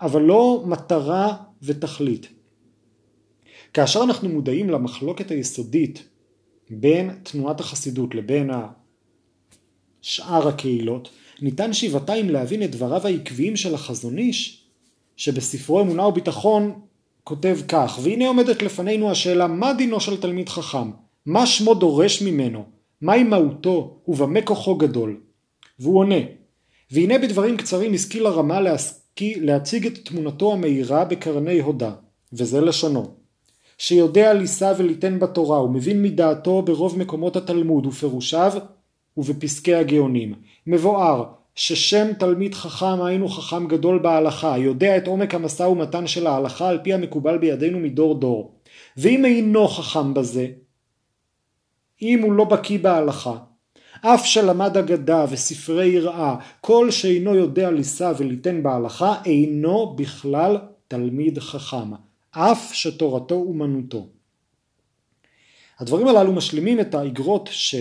אבל 0.01 0.21
לא 0.21 0.63
מטרה 0.65 1.35
ותכלית. 1.63 2.27
כאשר 3.73 4.03
אנחנו 4.03 4.29
מודעים 4.29 4.69
למחלוקת 4.69 5.31
היסודית 5.31 6.09
בין 6.69 7.09
תנועת 7.23 7.59
החסידות 7.59 8.15
לבין 8.15 8.49
שאר 10.01 10.47
הקהילות, 10.47 11.09
ניתן 11.41 11.73
שבעתיים 11.73 12.29
להבין 12.29 12.63
את 12.63 12.71
דבריו 12.71 13.07
העקביים 13.07 13.55
של 13.55 13.75
החזון 13.75 14.17
איש, 14.17 14.63
שבספרו 15.17 15.81
אמונה 15.81 16.07
וביטחון 16.07 16.79
כותב 17.23 17.57
כך, 17.67 17.99
והנה 18.01 18.27
עומדת 18.27 18.61
לפנינו 18.61 19.11
השאלה 19.11 19.47
מה 19.47 19.73
דינו 19.73 19.99
של 19.99 20.21
תלמיד 20.21 20.49
חכם, 20.49 20.91
מה 21.25 21.45
שמו 21.45 21.73
דורש 21.73 22.21
ממנו, 22.21 22.65
מהי 23.01 23.23
מהותו 23.23 23.99
ובמה 24.07 24.41
כוחו 24.41 24.75
גדול. 24.75 25.19
והוא 25.79 25.99
עונה, 25.99 26.15
והנה 26.91 27.17
בדברים 27.17 27.57
קצרים 27.57 27.93
השכיל 27.93 28.25
הרמה 28.25 28.59
להציג 29.21 29.85
את 29.87 29.97
תמונתו 30.05 30.53
המאירה 30.53 31.05
בקרני 31.05 31.59
הודה, 31.59 31.91
וזה 32.33 32.61
לשונו. 32.61 33.15
שיודע 33.77 34.33
לישא 34.33 34.73
וליתן 34.77 35.19
בתורה 35.19 35.63
ומבין 35.63 36.03
מדעתו 36.03 36.61
ברוב 36.61 36.99
מקומות 36.99 37.35
התלמוד 37.35 37.85
ופירושיו 37.85 38.53
ובפסקי 39.17 39.75
הגאונים. 39.75 40.33
מבואר 40.67 41.23
ששם 41.55 42.13
תלמיד 42.13 42.53
חכם 42.53 43.01
היינו 43.01 43.29
חכם 43.29 43.67
גדול 43.67 43.99
בהלכה, 43.99 44.57
יודע 44.57 44.97
את 44.97 45.07
עומק 45.07 45.33
המשא 45.33 45.63
ומתן 45.63 46.07
של 46.07 46.27
ההלכה 46.27 46.69
על 46.69 46.79
פי 46.83 46.93
המקובל 46.93 47.37
בידינו 47.37 47.79
מדור 47.79 48.19
דור. 48.19 48.55
ואם 48.97 49.25
אינו 49.25 49.67
חכם 49.67 50.13
בזה, 50.13 50.47
אם 52.01 52.21
הוא 52.21 52.33
לא 52.33 52.43
בקיא 52.43 52.79
בהלכה, 52.79 53.37
אף 54.01 54.25
שלמד 54.25 54.77
אגדה 54.77 55.25
וספרי 55.29 55.87
יראה, 55.87 56.35
כל 56.61 56.91
שאינו 56.91 57.35
יודע 57.35 57.71
לישא 57.71 58.13
וליתן 58.17 58.63
בהלכה, 58.63 59.15
אינו 59.25 59.95
בכלל 59.95 60.57
תלמיד 60.87 61.39
חכם, 61.39 61.91
אף 62.31 62.73
שתורתו 62.73 63.35
אומנותו. 63.35 64.07
הדברים 65.79 66.07
הללו 66.07 66.33
משלימים 66.33 66.79
את 66.79 66.95
האגרות 66.95 67.49
ש... 67.51 67.75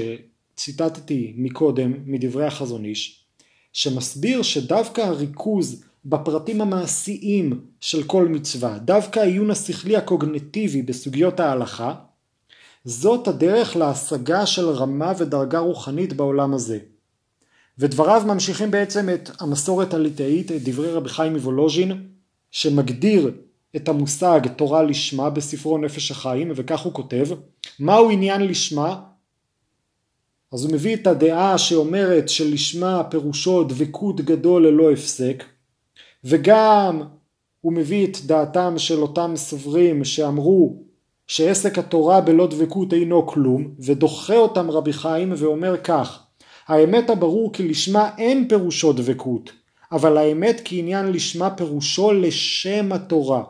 ציטטתי 0.62 1.32
מקודם 1.36 1.92
מדברי 2.06 2.46
החזון 2.46 2.84
איש, 2.84 3.24
שמסביר 3.72 4.42
שדווקא 4.42 5.00
הריכוז 5.00 5.84
בפרטים 6.04 6.60
המעשיים 6.60 7.60
של 7.80 8.02
כל 8.02 8.28
מצווה, 8.28 8.78
דווקא 8.78 9.20
העיון 9.20 9.50
השכלי 9.50 9.96
הקוגנטיבי 9.96 10.82
בסוגיות 10.82 11.40
ההלכה, 11.40 11.94
זאת 12.84 13.28
הדרך 13.28 13.76
להשגה 13.76 14.46
של 14.46 14.68
רמה 14.68 15.12
ודרגה 15.18 15.58
רוחנית 15.58 16.12
בעולם 16.12 16.54
הזה. 16.54 16.78
ודבריו 17.78 18.22
ממשיכים 18.26 18.70
בעצם 18.70 19.08
את 19.14 19.30
המסורת 19.40 19.94
הליטאית, 19.94 20.52
את 20.52 20.62
דברי 20.62 20.92
רבי 20.92 21.08
חיים 21.08 21.32
מוולוז'ין, 21.32 22.08
שמגדיר 22.50 23.30
את 23.76 23.88
המושג 23.88 24.40
תורה 24.56 24.82
לשמה 24.82 25.30
בספרו 25.30 25.78
נפש 25.78 26.10
החיים, 26.10 26.52
וכך 26.56 26.80
הוא 26.80 26.92
כותב, 26.92 27.26
מהו 27.78 28.10
עניין 28.10 28.46
לשמה? 28.46 29.09
אז 30.52 30.64
הוא 30.64 30.72
מביא 30.72 30.96
את 30.96 31.06
הדעה 31.06 31.58
שאומרת 31.58 32.28
שלשמה 32.28 33.04
פירושו 33.04 33.64
דבקות 33.64 34.20
גדול 34.20 34.66
ללא 34.66 34.92
הפסק, 34.92 35.44
וגם 36.24 37.02
הוא 37.60 37.72
מביא 37.72 38.06
את 38.06 38.16
דעתם 38.26 38.74
של 38.78 39.02
אותם 39.02 39.32
סוברים 39.36 40.04
שאמרו 40.04 40.76
שעסק 41.26 41.78
התורה 41.78 42.20
בלא 42.20 42.46
דבקות 42.46 42.92
אינו 42.92 43.26
כלום, 43.26 43.74
ודוחה 43.78 44.36
אותם 44.36 44.70
רבי 44.70 44.92
חיים 44.92 45.32
ואומר 45.36 45.76
כך, 45.84 46.22
האמת 46.66 47.10
הברור 47.10 47.52
כי 47.52 47.68
לשמה 47.68 48.10
אין 48.18 48.48
פירושו 48.48 48.92
דבקות, 48.92 49.52
אבל 49.92 50.18
האמת 50.18 50.60
כי 50.64 50.78
עניין 50.78 51.12
לשמה 51.12 51.50
פירושו 51.50 52.12
לשם 52.12 52.92
התורה. 52.92 53.42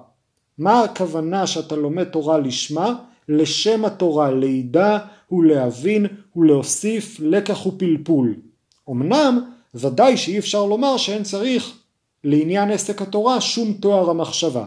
מה 0.59 0.81
הכוונה 0.81 1.47
שאתה 1.47 1.77
לומד 1.77 2.05
תורה 2.05 2.39
לשמה? 2.39 2.95
לשם 3.31 3.85
התורה, 3.85 4.31
לידע 4.31 4.99
ולהבין 5.33 6.07
ולהוסיף 6.37 7.21
לקח 7.21 7.67
ופלפול. 7.67 8.35
אמנם 8.91 9.45
ודאי 9.75 10.17
שאי 10.17 10.39
אפשר 10.39 10.67
לומר 10.67 10.97
שאין 10.97 11.23
צריך 11.23 11.73
לעניין 12.25 12.71
עסק 12.71 13.03
התורה 13.03 13.41
שום 13.41 13.73
תואר 13.73 14.11
המחשבה. 14.11 14.65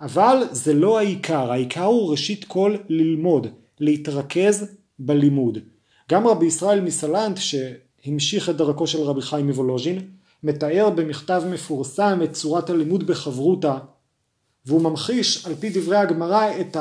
אבל 0.00 0.42
זה 0.50 0.74
לא 0.74 0.98
העיקר, 0.98 1.52
העיקר 1.52 1.84
הוא 1.84 2.10
ראשית 2.10 2.44
כל 2.44 2.76
ללמוד, 2.88 3.46
להתרכז 3.80 4.66
בלימוד. 4.98 5.58
גם 6.10 6.26
רבי 6.26 6.46
ישראל 6.46 6.80
מסלנט 6.80 7.38
המשיך 8.04 8.50
את 8.50 8.56
דרכו 8.56 8.86
של 8.86 9.00
רבי 9.00 9.22
חיים 9.22 9.46
מוולוז'ין, 9.46 9.98
מתאר 10.42 10.90
במכתב 10.90 11.42
מפורסם 11.50 12.20
את 12.24 12.32
צורת 12.32 12.70
הלימוד 12.70 13.06
בחברותה, 13.06 13.78
והוא 14.66 14.82
ממחיש 14.82 15.46
על 15.46 15.54
פי 15.54 15.70
דברי 15.70 15.96
הגמרא 15.96 16.60
את 16.60 16.76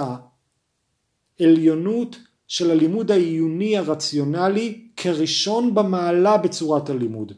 העליונות 1.39 2.17
של 2.47 2.71
הלימוד 2.71 3.11
העיוני 3.11 3.77
הרציונלי 3.77 4.81
כראשון 4.97 5.75
במעלה 5.75 6.37
בצורת 6.37 6.89
הלימוד. 6.89 7.33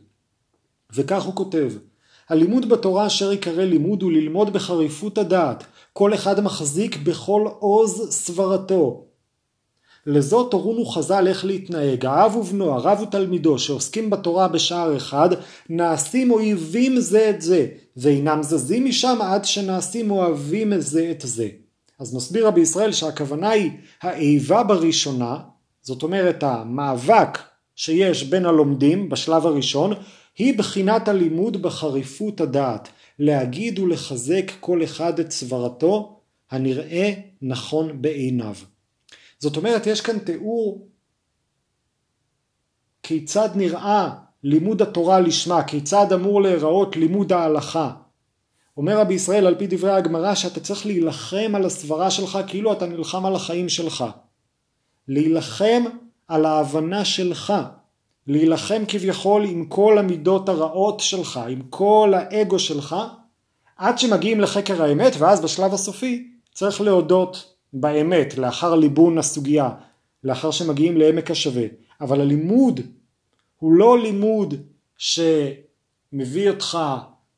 וכך 0.96 1.24
הוא 1.24 1.36
כותב: 1.36 1.72
הלימוד 2.30 2.70
בתורה 2.70 3.08
אשר 3.08 3.32
יקרא 3.32 3.64
לימוד 3.64 4.02
הוא 4.02 4.12
ללמוד 4.12 4.54
בחריפות 4.54 5.18
הדעת, 5.18 5.64
כל 5.94 6.14
אחד 6.14 6.40
מחזיק 6.40 6.98
בכל 6.98 7.48
עוז 7.60 8.08
סברתו. 8.10 9.06
לזאת 10.06 10.52
תורונו 10.52 10.86
חז"ל 10.86 11.28
איך 11.28 11.46
להתנהג, 11.46 12.06
האב 12.06 12.36
ובנו, 12.36 12.72
הרב 12.72 13.00
ותלמידו, 13.02 13.60
שעוסקים 13.60 14.10
בתורה 14.10 14.48
בשער 14.48 14.98
אחד, 14.98 15.30
נעשים 15.70 16.32
אויבים 16.32 17.00
זה 17.00 17.30
את 17.30 17.42
זה, 17.42 17.68
ואינם 17.98 18.44
זזים 18.44 18.86
משם 18.86 19.18
עד 19.22 19.46
שנעשים 19.46 20.12
אוהבים 20.12 20.74
זה 20.80 21.12
את 21.12 21.22
זה. 21.26 21.50
אז 22.02 22.16
מסביר 22.16 22.48
רבי 22.48 22.62
ישראל 22.62 22.92
שהכוונה 22.92 23.50
היא 23.50 23.72
האיבה 24.02 24.64
בראשונה, 24.64 25.38
זאת 25.82 26.04
אומרת 26.04 26.44
המאבק 26.44 27.40
שיש 27.76 28.24
בין 28.24 28.46
הלומדים 28.46 29.10
בשלב 29.10 29.46
הראשון, 29.46 29.94
היא 30.38 30.58
בחינת 30.58 31.08
הלימוד 31.08 31.62
בחריפות 31.62 32.42
הדעת, 32.42 32.90
להגיד 33.20 33.80
ולחזק 33.80 34.52
כל 34.60 34.84
אחד 34.84 35.20
את 35.20 35.32
סברתו 35.32 36.20
הנראה 36.52 37.14
נכון 37.42 38.02
בעיניו. 38.02 38.56
זאת 39.40 39.58
אומרת 39.58 39.88
יש 39.88 40.02
כאן 40.02 40.20
תיאור 40.20 40.88
כיצד 43.04 43.50
נראה 43.56 44.10
לימוד 44.44 44.82
התורה 44.82 45.20
לשמה, 45.20 45.64
כיצד 45.64 46.14
אמור 46.14 46.42
להיראות 46.42 46.96
לימוד 46.96 47.32
ההלכה. 47.34 47.94
אומר 48.78 49.00
רבי 49.00 49.14
ישראל 49.14 49.48
על 49.48 49.56
פי 49.56 49.68
דברי 49.68 49.92
הגמרא 49.92 50.36
שאתה 50.36 50.60
צריך 50.60 50.86
להילחם 50.86 51.52
על 51.56 51.66
הסברה 51.66 52.12
שלך 52.12 52.40
כאילו 52.48 52.74
אתה 52.74 52.86
נלחם 52.86 53.26
על 53.26 53.36
החיים 53.36 53.70
שלך. 53.70 54.06
להילחם 55.08 55.84
על 56.28 56.46
ההבנה 56.46 57.06
שלך. 57.06 57.54
להילחם 58.28 58.84
כביכול 58.88 59.46
עם 59.46 59.66
כל 59.66 59.98
המידות 59.98 60.50
הרעות 60.50 61.00
שלך, 61.00 61.40
עם 61.50 61.62
כל 61.70 62.14
האגו 62.16 62.60
שלך, 62.60 62.96
עד 63.78 64.00
שמגיעים 64.00 64.42
לחקר 64.42 64.84
האמת 64.84 65.14
ואז 65.18 65.42
בשלב 65.42 65.74
הסופי 65.74 66.28
צריך 66.54 66.82
להודות 66.82 67.54
באמת 67.74 68.38
לאחר 68.38 68.76
ליבון 68.76 69.18
הסוגיה, 69.18 69.70
לאחר 70.24 70.52
שמגיעים 70.52 70.98
לעמק 70.98 71.32
השווה. 71.32 71.64
אבל 72.02 72.22
הלימוד 72.22 72.80
הוא 73.60 73.74
לא 73.74 74.00
לימוד 74.00 74.54
שמביא 74.98 76.50
אותך 76.50 76.78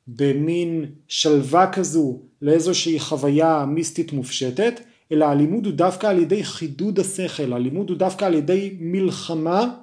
במין 0.08 0.86
שלווה 1.08 1.72
כזו 1.72 2.22
לאיזושהי 2.42 3.00
חוויה 3.00 3.66
מיסטית 3.66 4.14
מופשטת, 4.14 4.82
אלא 5.12 5.26
הלימוד 5.26 5.66
הוא 5.66 5.74
דווקא 5.74 6.08
על 6.08 6.20
ידי 6.20 6.44
חידוד 6.44 7.00
השכל, 7.00 7.54
הלימוד 7.54 7.90
הוא 7.90 7.98
דווקא 7.98 8.26
על 8.26 8.34
ידי 8.34 8.78
מלחמה 8.80 9.76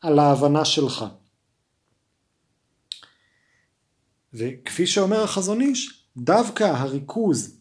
על 0.00 0.18
ההבנה 0.18 0.64
שלך. 0.64 1.04
וכפי 4.34 4.86
שאומר 4.86 5.22
החזון 5.22 5.60
איש, 5.60 6.04
דווקא 6.16 6.64
הריכוז 6.64 7.60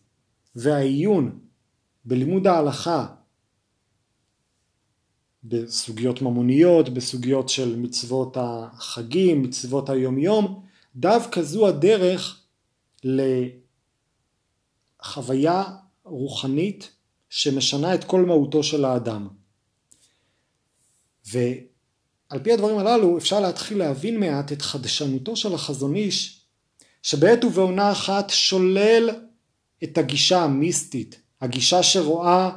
והעיון 0.55 1.39
בלימוד 2.05 2.47
ההלכה 2.47 3.05
בסוגיות 5.43 6.21
ממוניות, 6.21 6.89
בסוגיות 6.89 7.49
של 7.49 7.75
מצוות 7.75 8.37
החגים, 8.39 9.41
מצוות 9.41 9.89
היום 9.89 10.19
יום, 10.19 10.63
דווקא 10.95 11.41
זו 11.41 11.67
הדרך 11.67 12.41
לחוויה 15.03 15.63
רוחנית 16.03 16.91
שמשנה 17.29 17.95
את 17.95 18.03
כל 18.03 18.21
מהותו 18.21 18.63
של 18.63 18.85
האדם. 18.85 19.27
ועל 21.25 22.39
פי 22.43 22.51
הדברים 22.51 22.77
הללו 22.77 23.17
אפשר 23.17 23.39
להתחיל 23.39 23.77
להבין 23.77 24.19
מעט 24.19 24.51
את 24.51 24.61
חדשנותו 24.61 25.35
של 25.35 25.53
החזון 25.53 25.95
איש 25.95 26.45
שבעת 27.03 27.43
ובעונה 27.43 27.91
אחת 27.91 28.29
שולל 28.29 29.09
את 29.83 29.97
הגישה 29.97 30.43
המיסטית, 30.43 31.21
הגישה 31.41 31.83
שרואה 31.83 32.49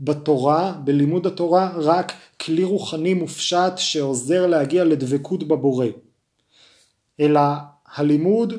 בתורה, 0.00 0.72
בלימוד 0.84 1.26
התורה, 1.26 1.72
רק 1.76 2.12
כלי 2.40 2.64
רוחני 2.64 3.14
מופשט 3.14 3.72
שעוזר 3.76 4.46
להגיע 4.46 4.84
לדבקות 4.84 5.48
בבורא. 5.48 5.86
אלא 7.20 7.40
הלימוד 7.94 8.54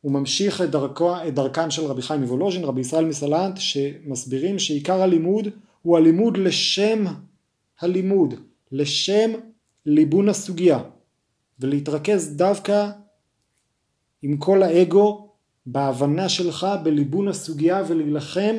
הוא 0.00 0.12
ממשיך 0.12 0.62
את, 0.62 0.70
דרכו, 0.70 1.14
את 1.28 1.34
דרכם 1.34 1.70
של 1.70 1.82
רבי 1.82 2.02
חיים 2.02 2.20
מוולוז'ין, 2.20 2.64
רבי 2.64 2.80
ישראל 2.80 3.04
מסלנט, 3.04 3.58
שמסבירים 3.58 4.58
שעיקר 4.58 5.02
הלימוד 5.02 5.48
הוא 5.82 5.96
הלימוד 5.96 6.36
לשם 6.36 7.04
הלימוד, 7.80 8.34
לשם 8.72 9.30
ליבון 9.86 10.28
הסוגיה, 10.28 10.78
ולהתרכז 11.60 12.36
דווקא 12.36 12.90
עם 14.22 14.36
כל 14.36 14.62
האגו 14.62 15.28
בהבנה 15.66 16.28
שלך 16.28 16.66
בליבון 16.82 17.28
הסוגיה 17.28 17.82
ולהילחם 17.88 18.56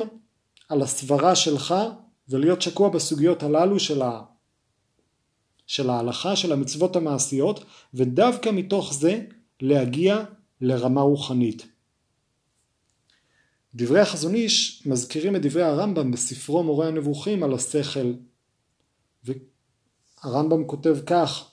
על 0.68 0.82
הסברה 0.82 1.34
שלך 1.34 1.74
ולהיות 2.28 2.62
שקוע 2.62 2.88
בסוגיות 2.88 3.42
הללו 3.42 3.80
של, 3.80 4.02
ה... 4.02 4.22
של 5.66 5.90
ההלכה, 5.90 6.36
של 6.36 6.52
המצוות 6.52 6.96
המעשיות, 6.96 7.64
ודווקא 7.94 8.50
מתוך 8.52 8.94
זה 8.94 9.20
להגיע 9.60 10.24
לרמה 10.60 11.00
רוחנית. 11.00 11.66
דברי 13.74 14.00
החזון 14.00 14.34
איש 14.34 14.82
מזכירים 14.86 15.36
את 15.36 15.42
דברי 15.42 15.62
הרמב"ם 15.62 16.10
בספרו 16.10 16.62
מורה 16.62 16.88
הנבוכים 16.88 17.42
על 17.42 17.54
השכל. 17.54 18.12
והרמב"ם 19.24 20.64
כותב 20.66 20.96
כך: 21.06 21.50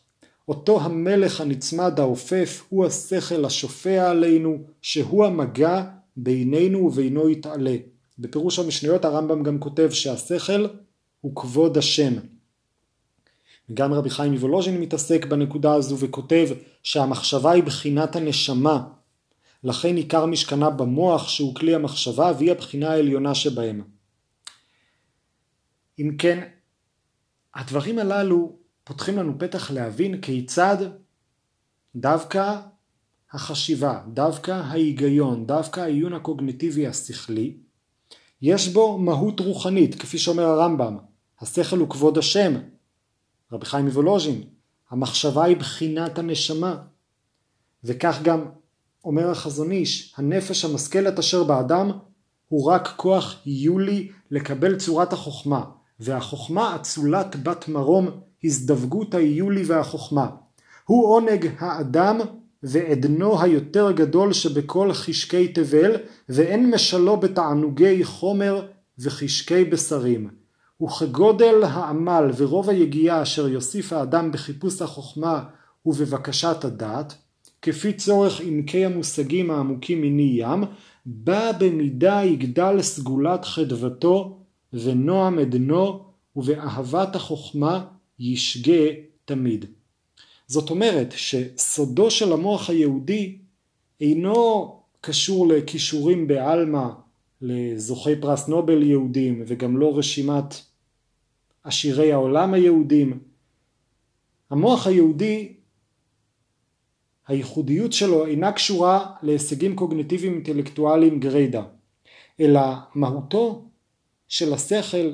אותו 0.48 0.82
המלך 0.82 1.42
הנצמד 1.42 2.00
העופף 2.00 2.64
הוא 2.70 2.86
השכל 2.86 3.46
השופע 3.46 4.10
עלינו, 4.10 4.58
שהוא 4.82 5.26
המגע 5.26 5.84
בינינו 6.18 6.80
ובינו 6.80 7.30
יתעלה. 7.30 7.76
בפירוש 8.20 8.60
המשניות 8.60 9.06
הרמב"ם 9.06 9.44
גם 9.44 9.60
כותב 9.60 9.90
שהשכל 9.92 10.66
הוא 11.22 11.36
כבוד 11.36 11.78
השם. 11.78 12.14
גם 13.74 13.94
רבי 13.94 14.10
חיים 14.10 14.32
מוולוז'ין 14.32 14.82
מתעסק 14.82 15.26
בנקודה 15.26 15.74
הזו 15.74 15.98
וכותב 16.00 16.50
שהמחשבה 16.84 17.52
היא 17.52 17.64
בחינת 17.64 18.16
הנשמה, 18.16 18.84
לכן 19.64 19.96
עיקר 19.96 20.26
משכנה 20.26 20.70
במוח 20.70 21.28
שהוא 21.28 21.56
כלי 21.56 21.76
המחשבה 21.76 22.32
והיא 22.38 22.52
הבחינה 22.52 22.92
העליונה 22.92 23.36
שבהם. 23.36 23.82
אם 26.00 26.16
כן, 26.18 26.48
הדברים 27.56 28.00
הללו 28.00 28.56
פותחים 28.84 29.18
לנו 29.18 29.34
פתח 29.40 29.72
להבין 29.72 30.22
כיצד 30.22 30.78
דווקא 31.96 32.60
החשיבה, 33.32 34.02
דווקא 34.08 34.52
ההיגיון, 34.52 35.48
דווקא 35.48 35.80
העיון 35.80 36.14
הקוגניטיבי 36.14 36.88
השכלי, 36.88 37.58
יש 38.42 38.68
בו 38.68 38.98
מהות 38.98 39.40
רוחנית, 39.40 39.96
כפי 39.96 40.18
שאומר 40.18 40.44
הרמב"ם, 40.44 40.98
השכל 41.42 41.78
הוא 41.78 41.90
כבוד 41.90 42.18
השם, 42.18 42.54
רבי 43.54 43.66
חיים 43.66 43.86
מוולוז'ין, 43.86 44.42
המחשבה 44.92 45.44
היא 45.44 45.58
בחינת 45.58 46.20
הנשמה, 46.20 46.76
וכך 47.84 48.20
גם 48.24 48.46
אומר 49.06 49.30
החזון 49.30 49.72
איש, 49.72 50.14
הנפש 50.18 50.66
המשכלת 50.66 51.20
אשר 51.20 51.44
באדם 51.44 51.92
הוא 52.48 52.66
רק 52.66 52.94
כוח 52.96 53.36
יולי 53.46 54.12
לקבל 54.32 54.76
צורת 54.76 55.14
החוכמה, 55.14 55.64
והחוכמה 56.00 56.76
אצולת 56.76 57.44
בת 57.44 57.68
מרום 57.68 58.10
הזדווגות 58.44 59.14
היולי 59.14 59.64
והחוכמה. 59.66 60.30
הוא 60.86 61.08
עונג 61.08 61.50
האדם 61.60 62.20
ועדנו 62.64 63.42
היותר 63.42 63.92
גדול 63.92 64.34
שבכל 64.34 64.94
חשקי 64.94 65.48
תבל, 65.48 65.96
ואין 66.30 66.72
משלו 66.72 67.18
בתענוגי 67.18 68.04
חומר 68.04 68.68
וחשקי 69.00 69.64
בשרים. 69.64 70.43
וכגודל 70.84 71.64
העמל 71.64 72.32
ורוב 72.38 72.70
היגיעה 72.70 73.22
אשר 73.22 73.48
יוסיף 73.48 73.94
האדם 73.94 74.32
בחיפוש 74.32 74.82
החוכמה 74.82 75.44
ובבקשת 75.86 76.58
הדעת, 76.64 77.16
כפי 77.62 77.94
צורך 77.94 78.42
עמקי 78.42 78.86
המושגים 78.86 79.52
העמוקים 79.52 80.02
מני 80.02 80.34
ים, 80.38 80.64
בא 81.06 81.52
במידה 81.60 82.22
יגדל 82.24 82.82
סגולת 82.82 83.46
חדוותו 83.46 84.40
ונועם 84.74 85.40
עדנו 85.40 86.06
ובאהבת 86.36 87.16
החוכמה 87.16 87.86
ישגה 88.20 88.84
תמיד. 89.26 89.66
זאת 90.48 90.70
אומרת 90.70 91.14
שסודו 91.16 92.12
של 92.12 92.34
המוח 92.34 92.70
היהודי 92.70 93.38
אינו 94.02 94.80
קשור 95.02 95.48
לכישורים 95.48 96.28
בעלמא 96.28 96.88
לזוכי 97.42 98.16
פרס 98.16 98.48
נובל 98.48 98.84
יהודים 98.84 99.44
וגם 99.48 99.78
לא 99.78 99.98
רשימת 99.98 100.56
עשירי 101.64 102.12
העולם 102.12 102.54
היהודים. 102.54 103.20
המוח 104.50 104.88
היהודי 104.88 105.54
הייחודיות 107.28 107.94
שלו 107.94 108.26
אינה 108.26 108.52
קשורה 108.52 109.16
להישגים 109.22 109.76
קוגניטיביים 109.76 110.34
אינטלקטואליים 110.34 111.20
גרידא, 111.20 111.62
אלא 112.40 112.62
מהותו 112.96 113.66
של 114.28 114.54
השכל 114.54 115.14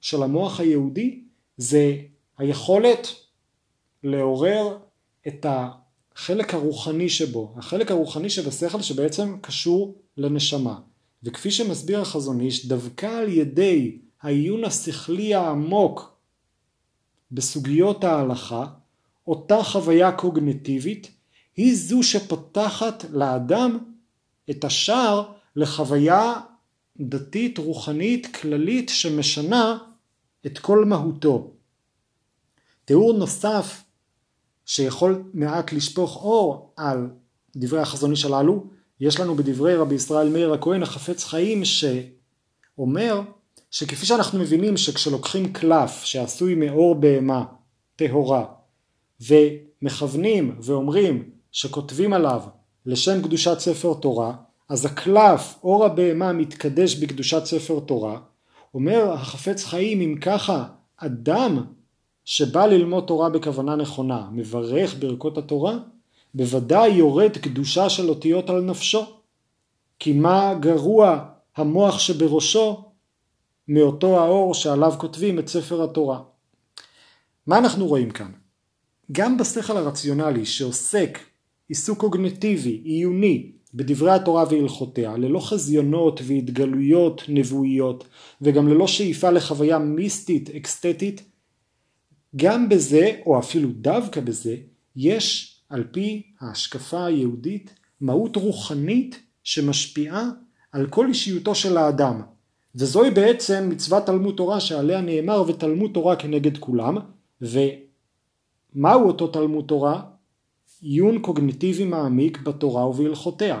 של 0.00 0.22
המוח 0.22 0.60
היהודי 0.60 1.20
זה 1.56 1.96
היכולת 2.38 3.08
לעורר 4.04 4.78
את 5.28 5.46
החלק 5.48 6.54
הרוחני 6.54 7.08
שבו, 7.08 7.54
החלק 7.56 7.90
הרוחני 7.90 8.30
שבשכל 8.30 8.82
שבעצם 8.82 9.36
קשור 9.40 9.98
לנשמה. 10.16 10.80
וכפי 11.22 11.50
שמסביר 11.50 12.00
החזון 12.00 12.40
איש, 12.40 12.66
דווקא 12.66 13.06
על 13.06 13.28
ידי 13.28 13.98
העיון 14.22 14.64
השכלי 14.64 15.34
העמוק 15.34 16.16
בסוגיות 17.32 18.04
ההלכה, 18.04 18.66
אותה 19.26 19.62
חוויה 19.62 20.12
קוגניטיבית 20.12 21.10
היא 21.56 21.76
זו 21.76 22.02
שפותחת 22.02 23.04
לאדם 23.10 23.78
את 24.50 24.64
השער 24.64 25.32
לחוויה 25.56 26.40
דתית 27.00 27.58
רוחנית 27.58 28.36
כללית 28.36 28.88
שמשנה 28.88 29.78
את 30.46 30.58
כל 30.58 30.84
מהותו. 30.84 31.52
תיאור 32.84 33.12
נוסף 33.12 33.82
שיכול 34.66 35.30
מעט 35.34 35.72
לשפוך 35.72 36.16
אור 36.16 36.72
על 36.76 37.10
דברי 37.56 37.80
החזון 37.80 38.10
איש 38.10 38.24
הללו, 38.24 38.66
יש 39.00 39.20
לנו 39.20 39.34
בדברי 39.34 39.76
רבי 39.76 39.94
ישראל 39.94 40.28
מאיר 40.28 40.52
הכהן 40.52 40.82
החפץ 40.82 41.24
חיים 41.24 41.62
שאומר 41.64 43.22
שכפי 43.70 44.06
שאנחנו 44.06 44.38
מבינים 44.38 44.76
שכשלוקחים 44.76 45.52
קלף 45.52 46.04
שעשוי 46.04 46.54
מאור 46.54 46.94
בהמה 46.94 47.44
טהורה 47.96 48.44
ומכוונים 49.20 50.56
ואומרים 50.62 51.30
שכותבים 51.52 52.12
עליו 52.12 52.42
לשם 52.86 53.22
קדושת 53.22 53.58
ספר 53.58 53.94
תורה, 53.94 54.32
אז 54.68 54.84
הקלף, 54.84 55.58
אור 55.62 55.84
הבהמה 55.84 56.32
מתקדש 56.32 56.94
בקדושת 56.94 57.44
ספר 57.44 57.80
תורה, 57.80 58.18
אומר 58.74 59.12
החפץ 59.12 59.64
חיים 59.64 60.00
אם 60.00 60.16
ככה 60.20 60.64
אדם 60.96 61.64
שבא 62.24 62.66
ללמוד 62.66 63.04
תורה 63.06 63.28
בכוונה 63.30 63.76
נכונה, 63.76 64.28
מברך 64.32 64.94
ברכות 64.98 65.38
התורה, 65.38 65.78
בוודאי 66.34 66.90
יורד 66.90 67.38
קדושה 67.38 67.90
של 67.90 68.08
אותיות 68.08 68.50
על 68.50 68.60
נפשו. 68.60 69.04
כי 69.98 70.12
מה 70.12 70.54
גרוע 70.60 71.24
המוח 71.56 71.98
שבראשו 71.98 72.89
מאותו 73.72 74.20
האור 74.20 74.54
שעליו 74.54 74.92
כותבים 74.98 75.38
את 75.38 75.48
ספר 75.48 75.82
התורה. 75.82 76.22
מה 77.46 77.58
אנחנו 77.58 77.86
רואים 77.86 78.10
כאן? 78.10 78.30
גם 79.12 79.38
בשכל 79.38 79.76
הרציונלי 79.76 80.46
שעוסק 80.46 81.18
עיסוק 81.68 82.00
קוגנטיבי, 82.00 82.80
עיוני, 82.84 83.52
בדברי 83.74 84.10
התורה 84.10 84.44
והלכותיה, 84.50 85.16
ללא 85.16 85.40
חזיונות 85.40 86.20
והתגלויות 86.24 87.22
נבואיות, 87.28 88.04
וגם 88.42 88.68
ללא 88.68 88.86
שאיפה 88.86 89.30
לחוויה 89.30 89.78
מיסטית, 89.78 90.50
אקסטטית, 90.50 91.22
גם 92.36 92.68
בזה, 92.68 93.10
או 93.26 93.38
אפילו 93.38 93.68
דווקא 93.72 94.20
בזה, 94.20 94.56
יש 94.96 95.56
על 95.68 95.84
פי 95.92 96.22
ההשקפה 96.40 97.04
היהודית 97.04 97.74
מהות 98.00 98.36
רוחנית 98.36 99.20
שמשפיעה 99.44 100.30
על 100.72 100.86
כל 100.86 101.06
אישיותו 101.08 101.54
של 101.54 101.76
האדם. 101.76 102.22
וזוהי 102.74 103.10
בעצם 103.10 103.68
מצוות 103.68 104.06
תלמוד 104.06 104.34
תורה 104.36 104.60
שעליה 104.60 105.00
נאמר 105.00 105.44
ותלמוד 105.46 105.90
תורה 105.94 106.16
כנגד 106.16 106.58
כולם, 106.58 106.96
ומהו 107.40 109.06
אותו 109.06 109.26
תלמוד 109.26 109.64
תורה? 109.64 110.02
עיון 110.82 111.18
קוגניטיבי 111.18 111.84
מעמיק 111.84 112.38
בתורה 112.38 112.88
ובהלכותיה. 112.88 113.60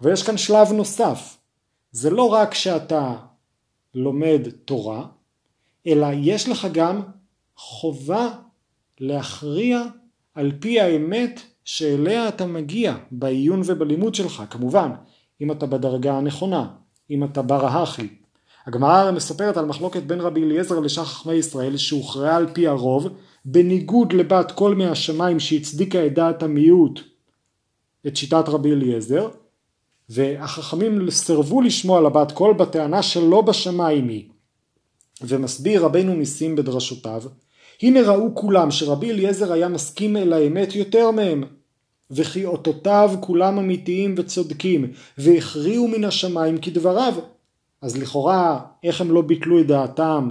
אבל 0.00 0.12
יש 0.12 0.22
כאן 0.22 0.36
שלב 0.36 0.72
נוסף, 0.72 1.36
זה 1.92 2.10
לא 2.10 2.32
רק 2.32 2.54
שאתה 2.54 3.16
לומד 3.94 4.40
תורה, 4.64 5.06
אלא 5.86 6.06
יש 6.12 6.48
לך 6.48 6.68
גם 6.72 7.02
חובה 7.56 8.28
להכריע 9.00 9.82
על 10.34 10.52
פי 10.60 10.80
האמת 10.80 11.40
שאליה 11.64 12.28
אתה 12.28 12.46
מגיע 12.46 12.96
בעיון 13.10 13.60
ובלימוד 13.64 14.14
שלך, 14.14 14.42
כמובן, 14.50 14.90
אם 15.40 15.52
אתה 15.52 15.66
בדרגה 15.66 16.18
הנכונה, 16.18 16.74
אם 17.10 17.24
אתה 17.24 17.42
בר 17.42 17.66
ההכי. 17.66 18.08
הגמרא 18.66 19.10
מספרת 19.10 19.56
על 19.56 19.64
מחלוקת 19.64 20.02
בין 20.02 20.20
רבי 20.20 20.42
אליעזר 20.42 20.80
לשאר 20.80 21.04
חכמי 21.04 21.34
ישראל 21.34 21.76
שהוכרעה 21.76 22.36
על 22.36 22.46
פי 22.52 22.66
הרוב 22.66 23.08
בניגוד 23.44 24.12
לבת 24.12 24.52
כל 24.52 24.74
מהשמיים 24.74 25.40
שהצדיקה 25.40 26.06
את 26.06 26.14
דעת 26.14 26.42
המיעוט 26.42 27.00
את 28.06 28.16
שיטת 28.16 28.44
רבי 28.48 28.72
אליעזר 28.72 29.28
והחכמים 30.08 31.10
סירבו 31.10 31.62
לשמוע 31.62 32.00
לבת 32.00 32.32
קול 32.32 32.54
בטענה 32.54 33.02
שלא 33.02 33.40
בשמיים 33.40 34.08
היא 34.08 34.28
ומסביר 35.22 35.84
רבנו 35.84 36.14
ניסים 36.14 36.56
בדרשותיו 36.56 37.22
הנה 37.82 38.00
ראו 38.02 38.34
כולם 38.34 38.70
שרבי 38.70 39.10
אליעזר 39.10 39.52
היה 39.52 39.68
מסכים 39.68 40.16
אל 40.16 40.32
האמת 40.32 40.74
יותר 40.74 41.10
מהם 41.10 41.44
וכי 42.10 42.44
אותותיו 42.44 43.10
כולם 43.20 43.58
אמיתיים 43.58 44.14
וצודקים 44.16 44.92
והכריעו 45.18 45.88
מן 45.88 46.04
השמיים 46.04 46.58
כדבריו 46.58 47.14
אז 47.82 47.96
לכאורה 47.96 48.60
איך 48.82 49.00
הם 49.00 49.10
לא 49.10 49.22
ביטלו 49.22 49.60
את 49.60 49.66
דעתם 49.66 50.30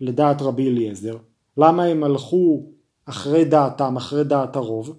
לדעת 0.00 0.42
רבי 0.42 0.68
אליעזר 0.68 1.16
למה 1.56 1.84
הם 1.84 2.04
הלכו 2.04 2.66
אחרי 3.06 3.44
דעתם, 3.44 3.96
אחרי 3.96 4.24
דעת 4.24 4.56
הרוב? 4.56 4.98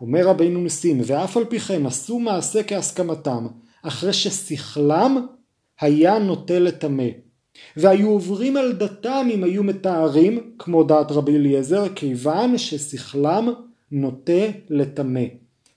אומר 0.00 0.26
רבינו 0.28 0.60
ניסים, 0.60 1.00
ואף 1.06 1.36
על 1.36 1.44
פי 1.44 1.58
כן 1.58 1.86
עשו 1.86 2.18
מעשה 2.18 2.62
כהסכמתם, 2.62 3.46
אחרי 3.82 4.12
ששכלם 4.12 5.26
היה 5.80 6.18
נוטה 6.18 6.58
לטמא. 6.58 7.08
והיו 7.76 8.10
עוברים 8.10 8.56
על 8.56 8.72
דתם 8.72 9.28
אם 9.34 9.44
היו 9.44 9.62
מתארים, 9.62 10.54
כמו 10.58 10.84
דעת 10.84 11.12
רבי 11.12 11.36
אליעזר, 11.36 11.94
כיוון 11.94 12.58
ששכלם 12.58 13.52
נוטה 13.94 14.42
לטמא. 14.70 15.24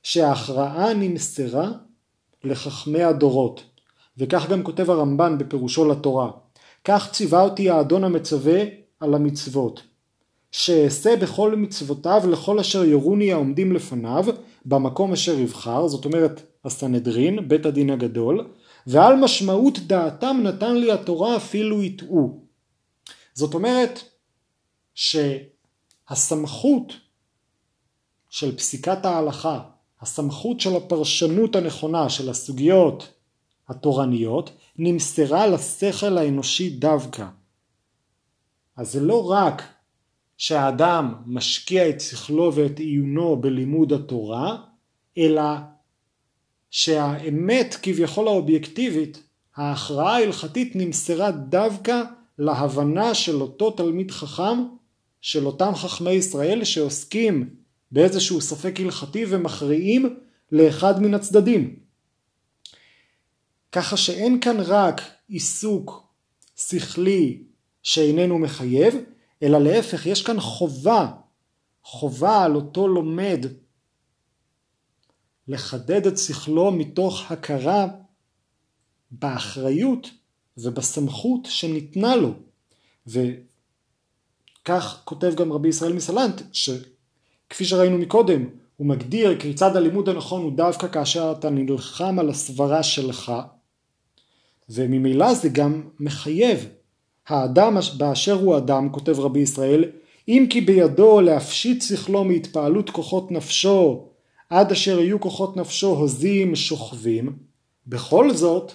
שההכרעה 0.04 0.94
נמסרה 0.94 1.72
לחכמי 2.44 3.04
הדורות. 3.04 3.64
וכך 4.18 4.50
גם 4.50 4.64
כותב 4.64 4.90
הרמב"ן 4.90 5.38
בפירושו 5.38 5.86
לתורה. 5.86 6.32
כך 6.84 7.12
ציווה 7.12 7.42
אותי 7.42 7.70
האדון 7.70 8.04
המצווה 8.04 8.64
על 9.00 9.14
המצוות. 9.14 9.82
שאעשה 10.52 11.16
בכל 11.16 11.56
מצוותיו 11.56 12.22
לכל 12.32 12.60
אשר 12.60 12.84
יורוני 12.84 13.34
העומדים 13.34 13.74
לפניו 13.74 14.26
במקום 14.66 15.14
אשר 15.14 15.40
יבחר, 15.40 15.88
זאת 15.88 16.06
אומרת 16.06 16.42
הסנהדרין, 16.66 17.48
בית 17.48 17.66
הדין 17.66 17.90
הגדול, 17.90 18.48
ועל 18.88 19.16
משמעות 19.16 19.80
דעתם 19.80 20.40
נתן 20.44 20.76
לי 20.76 20.92
התורה 20.92 21.36
אפילו 21.36 21.84
יטעו. 21.84 22.40
זאת 23.34 23.54
אומרת 23.54 24.00
שהסמכות 24.96 26.94
של 28.38 28.58
פסיקת 28.58 29.06
ההלכה, 29.06 29.60
הסמכות 30.02 30.60
של 30.60 30.76
הפרשנות 30.76 31.56
הנכונה 31.56 32.10
של 32.10 32.30
הסוגיות 32.30 33.14
התורניות, 33.70 34.50
נמסרה 34.78 35.48
לשכל 35.48 36.18
האנושי 36.18 36.70
דווקא. 36.70 37.26
אז 38.76 38.92
זה 38.92 39.00
לא 39.00 39.32
רק 39.32 39.64
שהאדם 40.38 41.14
משקיע 41.26 41.90
את 41.90 42.02
שכלו 42.02 42.52
ואת 42.56 42.80
עיונו 42.80 43.42
בלימוד 43.42 43.94
התורה, 43.94 44.58
אלא 45.18 45.44
שהאמת 46.70 47.76
כביכול 47.82 48.28
האובייקטיבית, 48.28 49.24
ההכרעה 49.56 50.16
ההלכתית 50.16 50.76
נמסרה 50.76 51.32
דווקא 51.32 52.02
להבנה 52.38 53.14
של 53.14 53.42
אותו 53.42 53.72
תלמיד 53.72 54.12
חכם, 54.12 54.64
של 55.22 55.46
אותם 55.46 55.76
חכמי 55.76 56.12
ישראל 56.12 56.64
שעוסקים 56.64 57.67
באיזשהו 57.92 58.42
ספק 58.42 58.80
הלכתי 58.80 59.26
ומכריעים 59.30 60.20
לאחד 60.52 61.02
מן 61.02 61.14
הצדדים. 61.14 61.80
ככה 63.72 63.98
שאין 63.98 64.40
כאן 64.40 64.58
רק 64.60 65.02
עיסוק 65.28 66.08
שכלי 66.56 67.44
שאיננו 67.84 68.40
מחייב, 68.40 68.96
אלא 69.44 69.58
להפך, 69.60 70.06
יש 70.06 70.24
כאן 70.24 70.40
חובה, 70.40 71.12
חובה 71.84 72.44
על 72.44 72.56
אותו 72.56 72.88
לומד 72.88 73.46
לחדד 75.48 76.08
את 76.08 76.18
שכלו 76.18 76.72
מתוך 76.72 77.32
הכרה 77.32 77.88
באחריות 79.12 80.10
ובסמכות 80.58 81.46
שניתנה 81.46 82.16
לו. 82.16 82.34
וכך 83.08 85.02
כותב 85.04 85.34
גם 85.36 85.54
רבי 85.54 85.68
ישראל 85.68 85.94
מסלנט, 85.94 86.42
שכפי 87.48 87.66
שראינו 87.66 87.98
מקודם, 87.98 88.46
הוא 88.78 88.88
מגדיר 88.88 89.40
כיצד 89.40 89.76
הלימוד 89.76 90.10
הנכון 90.10 90.42
הוא 90.42 90.52
דווקא 90.52 90.88
כאשר 90.88 91.34
אתה 91.40 91.50
נלחם 91.50 92.20
על 92.20 92.30
הסברה 92.30 92.84
שלך, 92.84 93.32
וממילא 94.70 95.34
זה 95.34 95.50
גם 95.50 95.82
מחייב 96.00 96.68
האדם 97.28 97.78
באשר 97.98 98.34
הוא 98.34 98.58
אדם, 98.58 98.90
כותב 98.90 99.20
רבי 99.20 99.40
ישראל, 99.40 99.86
אם 100.28 100.48
כי 100.50 100.62
בידו 100.62 101.22
להפשיט 101.22 101.82
שכלו 101.82 102.24
מהתפעלות 102.24 102.90
כוחות 102.90 103.32
נפשו 103.32 104.08
עד 104.50 104.72
אשר 104.72 105.00
יהיו 105.00 105.20
כוחות 105.20 105.58
נפשו 105.58 105.88
הוזים 105.88 106.56
שוכבים, 106.56 107.38
בכל 107.88 108.34
זאת 108.34 108.72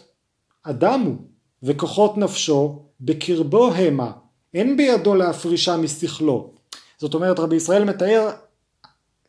אדם 0.63 1.01
הוא, 1.01 1.17
וכוחות 1.63 2.19
נפשו 2.19 2.83
בקרבו 3.01 3.73
המה, 3.73 4.13
אין 4.55 4.77
בידו 4.77 5.15
להפרישה 5.15 5.77
משכלו. 5.77 6.51
זאת 6.99 7.15
אומרת 7.15 7.39
רבי 7.39 7.57
ישראל 7.57 7.85
מתאר 7.85 8.31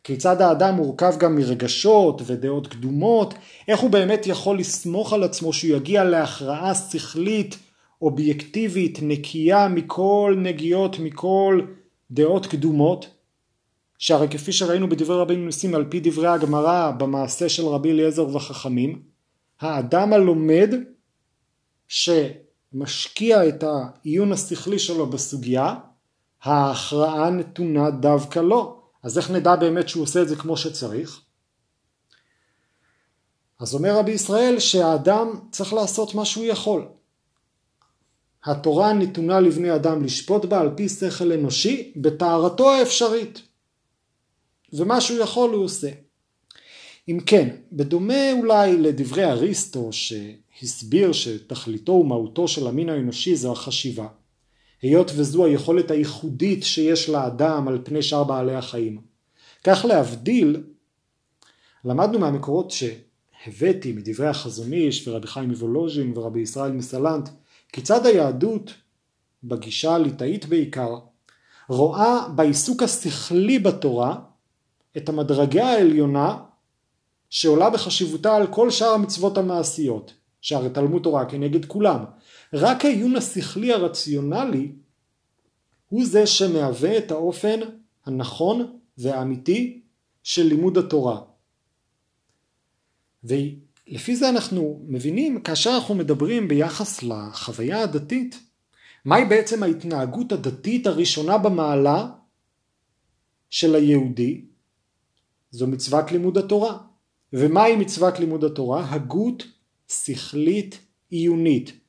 כיצד 0.03 0.41
האדם 0.41 0.75
מורכב 0.75 1.13
גם 1.17 1.35
מרגשות 1.35 2.21
ודעות 2.25 2.67
קדומות, 2.67 3.33
איך 3.67 3.79
הוא 3.79 3.89
באמת 3.89 4.27
יכול 4.27 4.59
לסמוך 4.59 5.13
על 5.13 5.23
עצמו 5.23 5.53
שהוא 5.53 5.75
יגיע 5.75 6.03
להכרעה 6.03 6.75
שכלית, 6.75 7.57
אובייקטיבית, 8.01 8.99
נקייה 9.01 9.67
מכל 9.67 10.35
נגיעות, 10.37 10.99
מכל 10.99 11.61
דעות 12.11 12.45
קדומות, 12.45 13.07
שהרי 13.99 14.29
כפי 14.29 14.51
שראינו 14.51 14.89
בדברי 14.89 15.17
רבי 15.17 15.35
ניסים 15.35 15.75
על 15.75 15.85
פי 15.89 15.99
דברי 15.99 16.27
הגמרא 16.27 16.91
במעשה 16.91 17.49
של 17.49 17.65
רבי 17.65 17.91
אליעזר 17.91 18.35
וחכמים, 18.35 19.01
האדם 19.61 20.13
הלומד 20.13 20.73
שמשקיע 21.87 23.47
את 23.47 23.63
העיון 23.63 24.31
השכלי 24.31 24.79
שלו 24.79 25.05
בסוגיה, 25.05 25.75
ההכרעה 26.43 27.29
נתונה 27.29 27.89
דווקא 27.91 28.39
לו. 28.39 28.82
אז 29.03 29.17
איך 29.17 29.31
נדע 29.31 29.55
באמת 29.55 29.89
שהוא 29.89 30.03
עושה 30.03 30.21
את 30.21 30.27
זה 30.27 30.35
כמו 30.35 30.57
שצריך? 30.57 31.21
אז 33.59 33.75
אומר 33.75 33.97
רבי 33.97 34.11
ישראל 34.11 34.59
שהאדם 34.59 35.39
צריך 35.51 35.73
לעשות 35.73 36.15
מה 36.15 36.25
שהוא 36.25 36.45
יכול. 36.45 36.87
התורה 38.43 38.93
נתונה 38.93 39.39
לבני 39.39 39.75
אדם 39.75 40.03
לשפוט 40.03 40.45
בה 40.45 40.59
על 40.59 40.69
פי 40.75 40.89
שכל 40.89 41.31
אנושי 41.31 41.93
בטהרתו 41.95 42.71
האפשרית. 42.71 43.41
ומה 44.73 45.01
שהוא 45.01 45.19
יכול 45.19 45.49
הוא 45.49 45.63
עושה. 45.63 45.89
אם 47.09 47.19
כן, 47.25 47.55
בדומה 47.71 48.31
אולי 48.31 48.77
לדברי 48.77 49.25
אריסטו 49.25 49.89
שהסביר 49.91 51.11
שתכליתו 51.11 51.91
ומהותו 51.91 52.47
של 52.47 52.67
המין 52.67 52.89
האנושי 52.89 53.35
זו 53.35 53.51
החשיבה, 53.51 54.07
היות 54.83 55.11
וזו 55.15 55.45
היכולת 55.45 55.91
הייחודית 55.91 56.63
שיש 56.63 57.09
לאדם 57.09 57.67
על 57.67 57.81
פני 57.83 58.01
שאר 58.01 58.23
בעלי 58.23 58.55
החיים. 58.55 59.01
כך 59.63 59.85
להבדיל, 59.85 60.63
למדנו 61.85 62.19
מהמקורות 62.19 62.71
שהבאתי 62.71 63.91
מדברי 63.91 64.27
החזון 64.27 64.73
איש 64.73 65.07
ורבי 65.07 65.27
חיים 65.27 65.49
מוולוז'ין 65.49 66.17
ורבי 66.17 66.39
ישראל 66.39 66.71
מסלנט, 66.71 67.29
כיצד 67.71 68.05
היהדות, 68.05 68.73
בגישה 69.43 69.95
הליטאית 69.95 70.45
בעיקר, 70.45 70.95
רואה 71.69 72.29
בעיסוק 72.35 72.83
השכלי 72.83 73.59
בתורה 73.59 74.15
את 74.97 75.09
המדרגה 75.09 75.65
העליונה 75.65 76.37
שעולה 77.29 77.69
בחשיבותה 77.69 78.35
על 78.35 78.47
כל 78.47 78.71
שאר 78.71 78.89
המצוות 78.89 79.37
המעשיות, 79.37 80.13
שהרי 80.41 80.69
תלמוד 80.69 81.03
תורה 81.03 81.25
כנגד 81.25 81.65
כולם. 81.65 82.03
רק 82.53 82.85
העיון 82.85 83.15
השכלי 83.15 83.73
הרציונלי 83.73 84.71
הוא 85.89 86.05
זה 86.05 86.27
שמהווה 86.27 86.97
את 86.97 87.11
האופן 87.11 87.59
הנכון 88.05 88.77
והאמיתי 88.97 89.81
של 90.23 90.43
לימוד 90.43 90.77
התורה. 90.77 91.21
ולפי 93.23 94.15
זה 94.15 94.29
אנחנו 94.29 94.81
מבינים 94.87 95.41
כאשר 95.41 95.69
אנחנו 95.75 95.95
מדברים 95.95 96.47
ביחס 96.47 97.03
לחוויה 97.03 97.81
הדתית, 97.81 98.39
מהי 99.05 99.25
בעצם 99.25 99.63
ההתנהגות 99.63 100.31
הדתית 100.31 100.87
הראשונה 100.87 101.37
במעלה 101.37 102.09
של 103.49 103.75
היהודי? 103.75 104.45
זו 105.51 105.67
מצוות 105.67 106.11
לימוד 106.11 106.37
התורה. 106.37 106.77
ומהי 107.33 107.75
מצוות 107.75 108.19
לימוד 108.19 108.43
התורה? 108.43 108.93
הגות 108.93 109.43
שכלית 109.87 110.79
עיונית. 111.09 111.82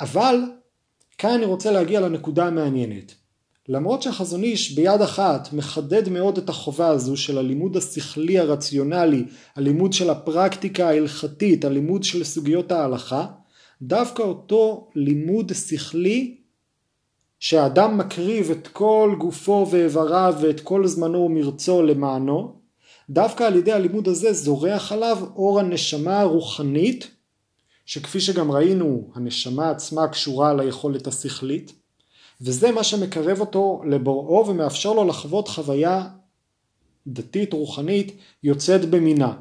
אבל 0.00 0.36
כאן 1.18 1.30
אני 1.30 1.44
רוצה 1.44 1.70
להגיע 1.70 2.00
לנקודה 2.00 2.46
המעניינת. 2.46 3.14
למרות 3.68 4.02
שהחזון 4.02 4.42
איש 4.42 4.72
ביד 4.72 5.00
אחת 5.02 5.52
מחדד 5.52 6.08
מאוד 6.08 6.38
את 6.38 6.48
החובה 6.48 6.88
הזו 6.88 7.16
של 7.16 7.38
הלימוד 7.38 7.76
השכלי 7.76 8.38
הרציונלי, 8.38 9.24
הלימוד 9.56 9.92
של 9.92 10.10
הפרקטיקה 10.10 10.88
ההלכתית, 10.88 11.64
הלימוד 11.64 12.04
של 12.04 12.24
סוגיות 12.24 12.72
ההלכה, 12.72 13.26
דווקא 13.82 14.22
אותו 14.22 14.90
לימוד 14.94 15.52
שכלי 15.54 16.36
שהאדם 17.40 17.98
מקריב 17.98 18.50
את 18.50 18.68
כל 18.68 19.14
גופו 19.18 19.66
ואיבריו 19.70 20.34
ואת 20.40 20.60
כל 20.60 20.86
זמנו 20.86 21.18
ומרצו 21.18 21.82
למענו, 21.82 22.54
דווקא 23.10 23.44
על 23.44 23.56
ידי 23.56 23.72
הלימוד 23.72 24.08
הזה 24.08 24.32
זורח 24.32 24.92
עליו 24.92 25.18
אור 25.36 25.60
הנשמה 25.60 26.20
הרוחנית, 26.20 27.10
שכפי 27.90 28.20
שגם 28.20 28.52
ראינו, 28.52 29.10
הנשמה 29.14 29.70
עצמה 29.70 30.08
קשורה 30.08 30.54
ליכולת 30.54 31.06
השכלית, 31.06 31.72
וזה 32.40 32.72
מה 32.72 32.84
שמקרב 32.84 33.40
אותו 33.40 33.82
לבוראו 33.86 34.46
ומאפשר 34.48 34.92
לו 34.92 35.04
לחוות 35.04 35.48
חוויה 35.48 36.08
דתית 37.06 37.52
רוחנית 37.52 38.16
יוצאת 38.42 38.90
במינה. 38.90 39.32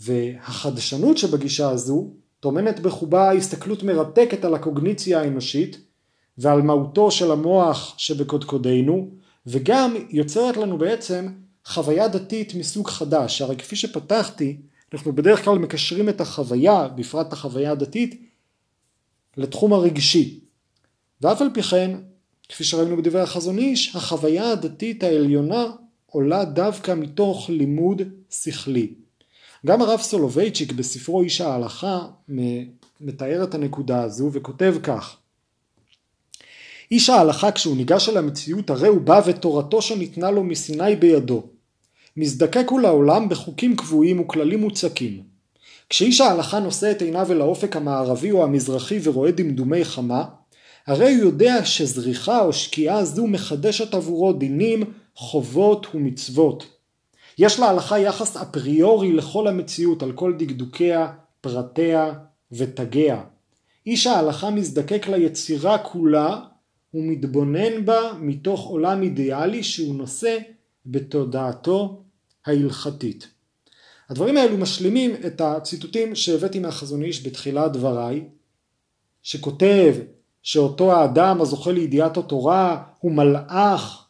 והחדשנות 0.00 1.18
שבגישה 1.18 1.70
הזו 1.70 2.10
טומנת 2.40 2.80
בחובה 2.80 3.32
הסתכלות 3.32 3.82
מרתקת 3.82 4.44
על 4.44 4.54
הקוגניציה 4.54 5.20
האנושית 5.20 5.78
ועל 6.38 6.62
מהותו 6.62 7.10
של 7.10 7.30
המוח 7.30 7.94
שבקודקודנו 7.96 9.10
וגם 9.46 9.94
יוצרת 10.10 10.56
לנו 10.56 10.78
בעצם 10.78 11.28
חוויה 11.64 12.08
דתית 12.08 12.54
מסוג 12.54 12.88
חדש, 12.88 13.42
הרי 13.42 13.56
כפי 13.56 13.76
שפתחתי, 13.76 14.56
אנחנו 14.92 15.12
בדרך 15.12 15.44
כלל 15.44 15.58
מקשרים 15.58 16.08
את 16.08 16.20
החוויה, 16.20 16.88
בפרט 16.88 17.32
החוויה 17.32 17.72
הדתית, 17.72 18.22
לתחום 19.36 19.72
הרגשי. 19.72 20.40
ואף 21.20 21.42
על 21.42 21.50
פי 21.54 21.62
כן, 21.62 21.90
כפי 22.48 22.64
שראינו 22.64 22.96
בדברי 22.96 23.20
החזון 23.20 23.58
איש, 23.58 23.96
החוויה 23.96 24.50
הדתית 24.50 25.02
העליונה 25.02 25.64
עולה 26.06 26.44
דווקא 26.44 26.94
מתוך 26.94 27.50
לימוד 27.50 28.02
שכלי. 28.30 28.94
גם 29.66 29.82
הרב 29.82 30.00
סולובייצ'יק 30.00 30.72
בספרו 30.72 31.22
איש 31.22 31.40
ההלכה 31.40 32.06
מתאר 33.00 33.44
את 33.44 33.54
הנקודה 33.54 34.02
הזו 34.02 34.30
וכותב 34.32 34.74
כך 34.82 35.16
איש 36.90 37.10
ההלכה 37.10 37.52
כשהוא 37.52 37.76
ניגש 37.76 38.08
אל 38.08 38.16
המציאות 38.16 38.70
הרי 38.70 38.88
הוא 38.88 39.00
בא 39.00 39.20
ותורתו 39.26 39.82
שניתנה 39.82 40.30
לו 40.30 40.44
מסיני 40.44 40.96
בידו. 40.96 41.46
מזדקק 42.16 42.66
הוא 42.70 42.80
לעולם 42.80 43.28
בחוקים 43.28 43.76
קבועים 43.76 44.20
וכללים 44.20 44.60
מוצקים. 44.60 45.22
כשאיש 45.88 46.20
ההלכה 46.20 46.58
נושא 46.58 46.90
את 46.90 47.02
עיניו 47.02 47.32
אל 47.32 47.40
האופק 47.40 47.76
המערבי 47.76 48.30
או 48.30 48.44
המזרחי 48.44 48.98
ורואה 49.02 49.30
דמדומי 49.30 49.84
חמה, 49.84 50.24
הרי 50.86 51.14
הוא 51.14 51.24
יודע 51.24 51.64
שזריחה 51.64 52.40
או 52.40 52.52
שקיעה 52.52 53.04
זו 53.04 53.26
מחדשת 53.26 53.94
עבורו 53.94 54.32
דינים, 54.32 54.82
חובות 55.14 55.86
ומצוות. 55.94 56.66
יש 57.38 57.60
להלכה 57.60 57.98
יחס 57.98 58.36
אפריורי 58.36 59.12
לכל 59.12 59.48
המציאות 59.48 60.02
על 60.02 60.12
כל 60.12 60.34
דקדוקיה, 60.38 61.12
פרטיה 61.40 62.12
ותגיה. 62.52 63.22
איש 63.86 64.06
ההלכה 64.06 64.50
מזדקק 64.50 65.08
ליצירה 65.08 65.78
כולה 65.78 66.40
ומתבונן 66.94 67.84
בה 67.84 68.00
מתוך 68.20 68.66
עולם 68.66 69.02
אידיאלי 69.02 69.62
שהוא 69.62 69.94
נושא 69.94 70.38
בתודעתו 70.86 72.01
ההלכתית. 72.46 73.28
הדברים 74.08 74.36
האלו 74.36 74.58
משלימים 74.58 75.14
את 75.26 75.40
הציטוטים 75.40 76.14
שהבאתי 76.14 76.58
מהחזון 76.58 77.02
איש 77.02 77.26
בתחילת 77.26 77.72
דבריי, 77.72 78.24
שכותב 79.22 79.94
שאותו 80.42 80.92
האדם 80.92 81.40
הזוכה 81.40 81.72
לידיעת 81.72 82.16
התורה 82.16 82.82
הוא 83.00 83.12
מלאך 83.12 84.06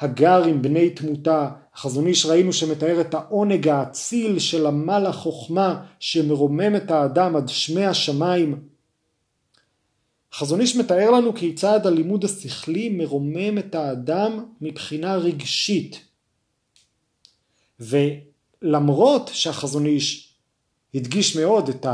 הגר 0.00 0.44
עם 0.44 0.62
בני 0.62 0.90
תמותה. 0.90 1.50
החזון 1.74 2.06
איש 2.06 2.26
ראינו 2.26 2.52
שמתאר 2.52 3.00
את 3.00 3.14
העונג 3.14 3.68
האציל 3.68 4.38
של 4.38 4.66
עמל 4.66 5.06
החוכמה 5.06 5.84
שמרומם 5.98 6.76
את 6.76 6.90
האדם 6.90 7.36
עד 7.36 7.48
שמי 7.48 7.86
השמיים. 7.86 8.62
החזון 10.32 10.60
איש 10.60 10.76
מתאר 10.76 11.10
לנו 11.10 11.34
כיצד 11.34 11.86
הלימוד 11.86 12.24
השכלי 12.24 12.88
מרומם 12.88 13.58
את 13.58 13.74
האדם 13.74 14.44
מבחינה 14.60 15.16
רגשית. 15.16 16.09
ולמרות 17.80 19.30
שהחזון 19.32 19.86
איש 19.86 20.34
הדגיש 20.94 21.36
מאוד 21.36 21.68
את 21.68 21.86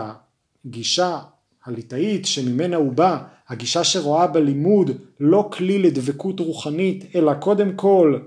הגישה 0.65 1.21
הליטאית 1.65 2.27
שממנה 2.27 2.77
הוא 2.77 2.93
בא, 2.93 3.25
הגישה 3.49 3.85
שרואה 3.85 4.27
בלימוד 4.27 4.91
לא 5.21 5.49
כלי 5.53 5.79
לדבקות 5.79 6.41
רוחנית, 6.41 7.05
אלא 7.17 7.35
קודם 7.35 7.77
כל 7.77 8.19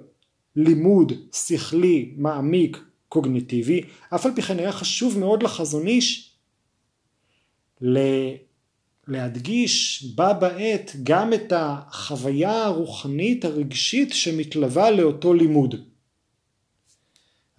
לימוד 0.55 1.13
שכלי, 1.33 2.13
מעמיק, 2.17 2.83
קוגניטיבי, 3.09 3.81
אף 4.15 4.25
על 4.25 4.31
פי 4.35 4.41
כן 4.41 4.59
היה 4.59 4.71
חשוב 4.71 5.19
מאוד 5.19 5.43
לחזון 5.43 5.87
איש 5.87 6.35
להדגיש 9.07 10.03
בה 10.15 10.33
בעת 10.33 10.95
גם 11.03 11.33
את 11.33 11.53
החוויה 11.55 12.63
הרוחנית 12.63 13.45
הרגשית 13.45 14.13
שמתלווה 14.13 14.91
לאותו 14.91 15.33
לימוד. 15.33 15.88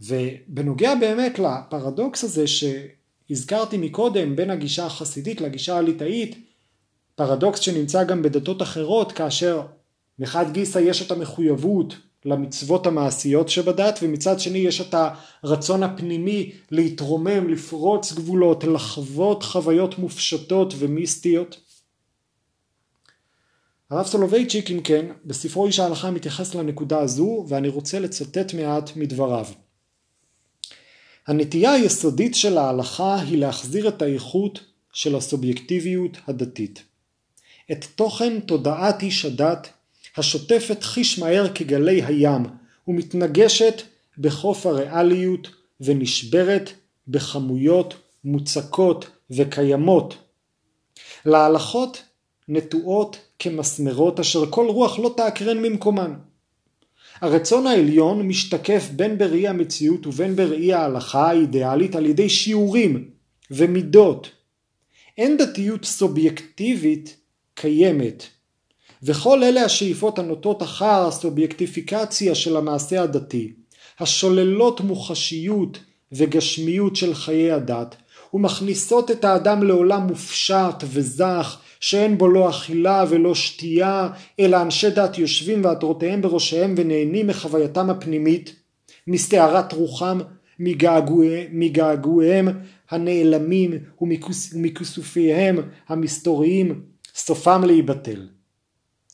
ובנוגע 0.02 0.94
באמת 0.94 1.38
לפרדוקס 1.38 2.24
הזה 2.24 2.44
שהזכרתי 2.46 3.76
מקודם 3.78 4.36
בין 4.36 4.50
הגישה 4.50 4.86
החסידית 4.86 5.40
לגישה 5.40 5.76
הליטאית, 5.76 6.36
פרדוקס 7.14 7.60
שנמצא 7.60 8.04
גם 8.04 8.22
בדתות 8.22 8.62
אחרות 8.62 9.12
כאשר 9.12 9.62
מחד 10.18 10.52
גיסא 10.52 10.78
יש 10.78 11.02
את 11.02 11.10
המחויבות 11.10 11.94
למצוות 12.24 12.86
המעשיות 12.86 13.48
שבדת 13.48 13.98
ומצד 14.02 14.40
שני 14.40 14.58
יש 14.58 14.80
את 14.80 14.94
הרצון 15.42 15.82
הפנימי 15.82 16.52
להתרומם, 16.70 17.48
לפרוץ 17.48 18.12
גבולות, 18.12 18.64
לחוות 18.64 19.42
חוויות 19.42 19.98
מופשטות 19.98 20.74
ומיסטיות. 20.78 21.60
הרב 23.90 24.06
סולובייצ'יק 24.06 24.70
אם 24.70 24.80
כן 24.80 25.06
בספרו 25.24 25.66
איש 25.66 25.80
ההלכה 25.80 26.10
מתייחס 26.10 26.54
לנקודה 26.54 27.00
הזו 27.00 27.44
ואני 27.48 27.68
רוצה 27.68 27.98
לצטט 28.00 28.54
מעט 28.54 28.90
מדבריו. 28.96 29.46
הנטייה 31.30 31.72
היסודית 31.72 32.34
של 32.34 32.58
ההלכה 32.58 33.20
היא 33.20 33.38
להחזיר 33.38 33.88
את 33.88 34.02
האיכות 34.02 34.60
של 34.92 35.16
הסובייקטיביות 35.16 36.16
הדתית. 36.26 36.82
את 37.72 37.84
תוכן 37.94 38.40
תודעת 38.40 39.02
איש 39.02 39.24
הדת 39.24 39.68
השוטפת 40.16 40.82
חיש 40.82 41.18
מהר 41.18 41.48
כגלי 41.54 42.02
הים 42.02 42.42
ומתנגשת 42.88 43.82
בחוף 44.18 44.66
הריאליות 44.66 45.48
ונשברת 45.80 46.70
בכמויות 47.08 47.94
מוצקות 48.24 49.06
וקיימות. 49.30 50.16
להלכות 51.26 52.02
נטועות 52.48 53.18
כמסמרות 53.38 54.20
אשר 54.20 54.50
כל 54.50 54.66
רוח 54.68 54.98
לא 54.98 55.14
תעקרן 55.16 55.58
ממקומן. 55.58 56.14
הרצון 57.20 57.66
העליון 57.66 58.28
משתקף 58.28 58.88
בין 58.96 59.18
בראי 59.18 59.48
המציאות 59.48 60.06
ובין 60.06 60.36
בראי 60.36 60.72
ההלכה 60.72 61.28
האידיאלית 61.28 61.96
על 61.96 62.06
ידי 62.06 62.28
שיעורים 62.28 63.10
ומידות. 63.50 64.30
אין 65.18 65.36
דתיות 65.36 65.84
סובייקטיבית 65.84 67.16
קיימת 67.54 68.24
וכל 69.02 69.42
אלה 69.42 69.64
השאיפות 69.64 70.18
הנוטות 70.18 70.62
אחר 70.62 71.06
הסובייקטיפיקציה 71.06 72.34
של 72.34 72.56
המעשה 72.56 73.02
הדתי, 73.02 73.52
השוללות 73.98 74.80
מוחשיות 74.80 75.78
וגשמיות 76.12 76.96
של 76.96 77.14
חיי 77.14 77.52
הדת, 77.52 77.96
ומכניסות 78.34 79.10
את 79.10 79.24
האדם 79.24 79.62
לעולם 79.62 80.06
מופשט 80.06 80.84
וזך, 80.84 81.59
שאין 81.80 82.18
בו 82.18 82.28
לא 82.28 82.50
אכילה 82.50 83.04
ולא 83.08 83.34
שתייה, 83.34 84.08
אלא 84.40 84.62
אנשי 84.62 84.90
דת 84.90 85.18
יושבים 85.18 85.64
ועטרותיהם 85.64 86.22
בראשיהם 86.22 86.74
ונהנים 86.76 87.26
מחווייתם 87.26 87.90
הפנימית, 87.90 88.56
מסתערת 89.06 89.72
רוחם, 89.72 90.18
מגעגועיהם 91.50 92.48
הנעלמים 92.90 93.78
ומכיסופיהם 94.00 95.58
המסתוריים, 95.88 96.82
סופם 97.14 97.64
להיבטל. 97.64 98.28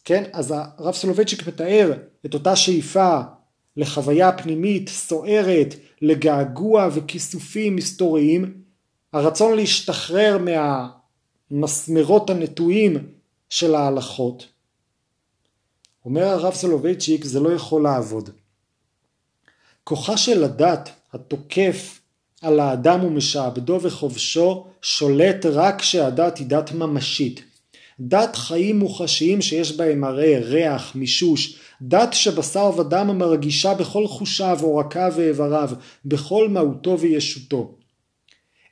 כן? 0.04 0.24
אז 0.32 0.54
הרב 0.78 0.94
סולובייצ'יק 0.94 1.48
מתאר 1.48 1.92
את 2.26 2.34
אותה 2.34 2.56
שאיפה 2.56 3.20
לחוויה 3.76 4.32
פנימית 4.32 4.88
סוערת, 4.88 5.74
לגעגוע 6.02 6.88
וכיסופים 6.94 7.76
מסתוריים, 7.76 8.54
הרצון 9.12 9.56
להשתחרר 9.56 10.38
מהמסמרות 11.50 12.30
הנטועים 12.30 12.96
של 13.50 13.74
ההלכות. 13.74 14.46
אומר 16.04 16.24
הרב 16.24 16.54
סולובייצ'יק 16.54 17.24
זה 17.24 17.40
לא 17.40 17.52
יכול 17.52 17.82
לעבוד. 17.82 18.30
כוחה 19.84 20.16
של 20.16 20.44
הדת 20.44 20.90
התוקף 21.12 22.00
על 22.42 22.60
האדם 22.60 23.04
ומשעבדו 23.04 23.78
וכובשו 23.82 24.66
שולט 24.82 25.46
רק 25.46 25.80
כשהדת 25.80 26.38
היא 26.38 26.46
דת 26.46 26.72
ממשית. 26.72 27.42
דת 28.00 28.36
חיים 28.36 28.78
מוחשיים 28.78 29.42
שיש 29.42 29.76
בהם 29.76 30.00
מראה, 30.00 30.38
ריח, 30.42 30.94
מישוש, 30.94 31.58
דת 31.82 32.12
שבשר 32.12 32.70
ודם 32.78 33.18
מרגישה 33.18 33.74
בכל 33.74 34.06
חושיו, 34.06 34.58
עורקיו 34.62 35.12
ואיבריו, 35.16 35.70
בכל 36.04 36.48
מהותו 36.48 36.98
וישותו. 36.98 37.74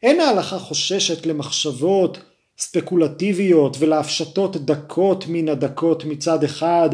אין 0.03 0.21
ההלכה 0.21 0.59
חוששת 0.59 1.27
למחשבות 1.27 2.19
ספקולטיביות 2.59 3.77
ולהפשטות 3.81 4.57
דקות 4.57 5.25
מן 5.29 5.49
הדקות 5.49 6.05
מצד 6.05 6.45
אחד 6.45 6.89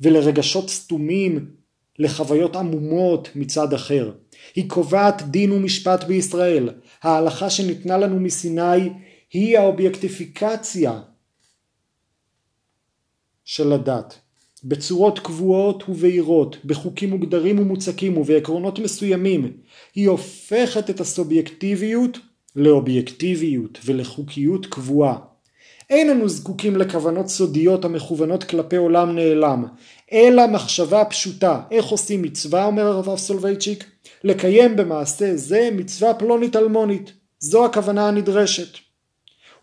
ולרגשות 0.00 0.70
סתומים, 0.70 1.50
לחוויות 1.98 2.56
עמומות 2.56 3.28
מצד 3.34 3.72
אחר. 3.72 4.12
היא 4.54 4.70
קובעת 4.70 5.22
דין 5.22 5.52
ומשפט 5.52 6.04
בישראל. 6.04 6.68
ההלכה 7.02 7.50
שניתנה 7.50 7.98
לנו 7.98 8.20
מסיני 8.20 8.90
היא 9.32 9.58
האובייקטיפיקציה 9.58 11.00
של 13.44 13.72
הדת, 13.72 14.18
בצורות 14.64 15.18
קבועות 15.18 15.88
ובהירות, 15.88 16.56
בחוקים 16.64 17.10
מוגדרים 17.10 17.58
ומוצקים 17.58 18.18
ובעקרונות 18.18 18.78
מסוימים, 18.78 19.52
היא 19.94 20.08
הופכת 20.08 20.90
את 20.90 21.00
הסובייקטיביות 21.00 22.18
לאובייקטיביות 22.56 23.78
ולחוקיות 23.84 24.66
קבועה. 24.66 25.16
אין 25.90 26.10
אנו 26.10 26.28
זקוקים 26.28 26.76
לכוונות 26.76 27.28
סודיות 27.28 27.84
המכוונות 27.84 28.44
כלפי 28.44 28.76
עולם 28.76 29.14
נעלם, 29.14 29.64
אלא 30.12 30.46
מחשבה 30.46 31.04
פשוטה. 31.04 31.60
איך 31.70 31.86
עושים 31.86 32.22
מצווה, 32.22 32.64
אומר 32.64 32.86
הרב 32.86 33.16
סולובייצ'יק? 33.16 33.84
לקיים 34.24 34.76
במעשה 34.76 35.36
זה 35.36 35.68
מצווה 35.72 36.14
פלונית 36.14 36.56
אלמונית. 36.56 37.12
זו 37.38 37.64
הכוונה 37.64 38.08
הנדרשת. 38.08 38.78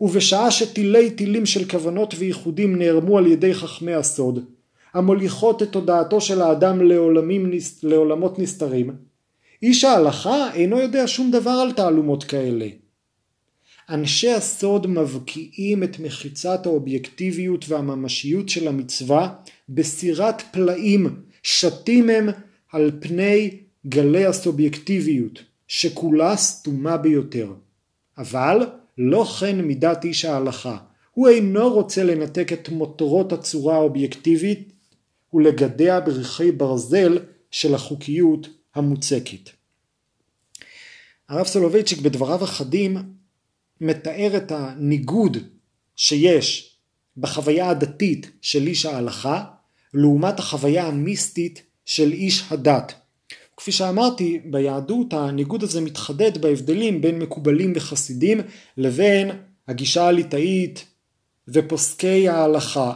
ובשעה 0.02 0.52
שתילי 0.52 1.10
תילים 1.10 1.46
של 1.46 1.70
כוונות 1.70 2.14
וייחודים 2.18 2.76
נערמו 2.80 3.18
על 3.18 3.28
ידי 3.28 3.54
חכמי 3.54 3.94
הסוד, 3.94 4.46
המוליכות 4.94 5.64
את 5.64 5.70
תודעתו 5.70 6.22
של 6.22 6.42
האדם 6.42 6.82
לעולמים, 6.82 7.52
לעולמות 7.84 8.40
נסתרים, 8.40 8.96
איש 9.64 9.84
ההלכה 9.84 10.54
אינו 10.54 10.80
יודע 10.80 11.04
שום 11.08 11.32
דבר 11.32 11.52
על 11.52 11.72
תעלומות 11.72 12.24
כאלה. 12.24 12.66
אנשי 13.92 14.32
הסוד 14.32 14.88
מבקיעים 14.88 15.84
את 15.84 16.00
מחיצת 16.00 16.66
האובייקטיביות 16.66 17.66
והממשיות 17.68 18.50
של 18.50 18.68
המצווה 18.68 19.34
בסירת 19.70 20.42
פלאים 20.52 21.22
שתים 21.44 22.10
הם 22.10 22.30
על 22.72 22.92
פני 23.00 23.58
גלי 23.88 24.26
הסובייקטיביות, 24.26 25.44
שכולה 25.68 26.38
סתומה 26.38 26.98
ביותר. 26.98 27.54
אבל 28.18 28.58
לא 28.98 29.24
כן 29.24 29.62
מידת 29.62 30.06
איש 30.06 30.26
ההלכה. 30.26 30.78
הוא 31.12 31.30
אינו 31.30 31.74
רוצה 31.74 32.04
לנתק 32.04 32.54
את 32.54 32.70
מוטורות 32.70 33.34
הצורה 33.34 33.76
האובייקטיבית 33.76 34.74
ולגדע 35.34 36.00
ברכי 36.00 36.52
ברזל 36.52 37.20
של 37.52 37.76
החוקיות 37.76 38.50
המוצקת. 38.76 39.50
הרב 41.30 41.46
סולובייצ'יק 41.46 42.00
בדבריו 42.00 42.44
החדים 42.44 42.98
מתאר 43.82 44.38
את 44.38 44.52
הניגוד 44.52 45.38
שיש 45.96 46.76
בחוויה 47.18 47.70
הדתית 47.70 48.32
של 48.42 48.68
איש 48.68 48.86
ההלכה 48.86 49.44
לעומת 49.94 50.40
החוויה 50.40 50.88
המיסטית 50.88 51.64
של 51.86 52.12
איש 52.12 52.44
הדת. 52.50 52.94
כפי 53.58 53.72
שאמרתי, 53.72 54.40
ביהדות 54.46 55.14
הניגוד 55.14 55.64
הזה 55.64 55.82
מתחדד 55.82 56.38
בהבדלים 56.38 57.02
בין 57.02 57.20
מקובלים 57.20 57.74
וחסידים 57.76 58.42
לבין 58.78 59.32
הגישה 59.68 60.08
הליטאית 60.08 60.86
ופוסקי 61.48 62.30
ההלכה. 62.30 62.94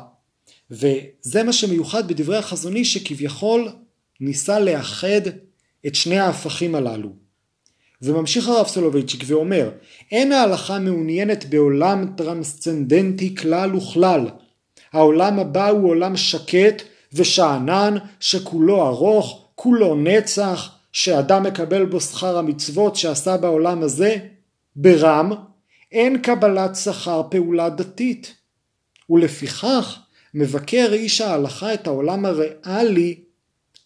וזה 0.71 1.43
מה 1.43 1.53
שמיוחד 1.53 2.07
בדברי 2.07 2.37
החזון 2.37 2.75
איש 2.75 2.93
שכביכול 2.93 3.69
ניסה 4.19 4.59
לאחד 4.59 5.21
את 5.87 5.95
שני 5.95 6.17
ההפכים 6.17 6.75
הללו. 6.75 7.24
וממשיך 8.01 8.47
הרב 8.47 8.67
סולובייצ'יק 8.67 9.23
ואומר, 9.25 9.69
אין 10.11 10.31
ההלכה 10.31 10.79
מעוניינת 10.79 11.45
בעולם 11.45 12.05
טרנסצנדנטי 12.17 13.35
כלל 13.35 13.75
וכלל. 13.75 14.27
העולם 14.93 15.39
הבא 15.39 15.69
הוא 15.69 15.89
עולם 15.89 16.17
שקט 16.17 16.81
ושאנן 17.13 17.95
שכולו 18.19 18.87
ארוך 18.87 19.47
כולו 19.55 19.95
נצח 19.95 20.71
שאדם 20.91 21.43
מקבל 21.43 21.85
בו 21.85 22.01
שכר 22.01 22.37
המצוות 22.37 22.95
שעשה 22.95 23.37
בעולם 23.37 23.83
הזה, 23.83 24.17
ברם 24.75 25.31
אין 25.91 26.17
קבלת 26.17 26.75
שכר 26.75 27.21
פעולה 27.29 27.69
דתית. 27.69 28.35
ולפיכך 29.09 29.99
מבקר 30.33 30.89
איש 30.93 31.21
ההלכה 31.21 31.73
את 31.73 31.87
העולם 31.87 32.25
הריאלי 32.25 33.19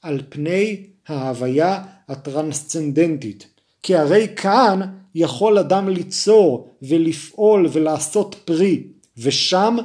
על 0.01 0.22
פני 0.30 0.88
ההוויה 1.07 1.84
הטרנסצנדנטית. 2.07 3.59
כי 3.84 3.96
הרי 3.96 4.28
כאן 4.36 4.80
יכול 5.16 5.58
אדם 5.58 5.90
ליצור 5.90 6.76
ולפעול 6.82 7.68
ולעשות 7.72 8.36
פרי, 8.46 8.84
ושם 9.18 9.78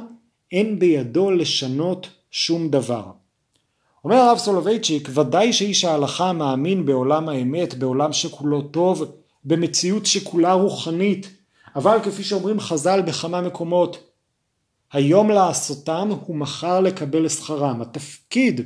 אין 0.51 0.79
בידו 0.79 1.31
לשנות 1.31 2.07
שום 2.31 2.69
דבר. 2.69 3.11
אומר 4.03 4.15
הרב 4.15 4.37
סולובייצ'יק, 4.37 5.09
ודאי 5.13 5.53
שאיש 5.53 5.85
ההלכה 5.85 6.33
מאמין 6.33 6.85
בעולם 6.85 7.29
האמת, 7.29 7.73
בעולם 7.73 8.13
שכולו 8.13 8.61
טוב, 8.61 9.03
במציאות 9.45 10.05
שכולה 10.05 10.53
רוחנית, 10.53 11.29
אבל 11.75 11.97
כפי 12.03 12.23
שאומרים 12.23 12.59
חז"ל 12.59 13.01
בכמה 13.01 13.41
מקומות, 13.41 13.97
היום 14.93 15.29
לעשותם 15.29 16.09
ומחר 16.29 16.79
לקבל 16.79 17.29
שכרם. 17.29 17.81
התפקיד 17.81 18.61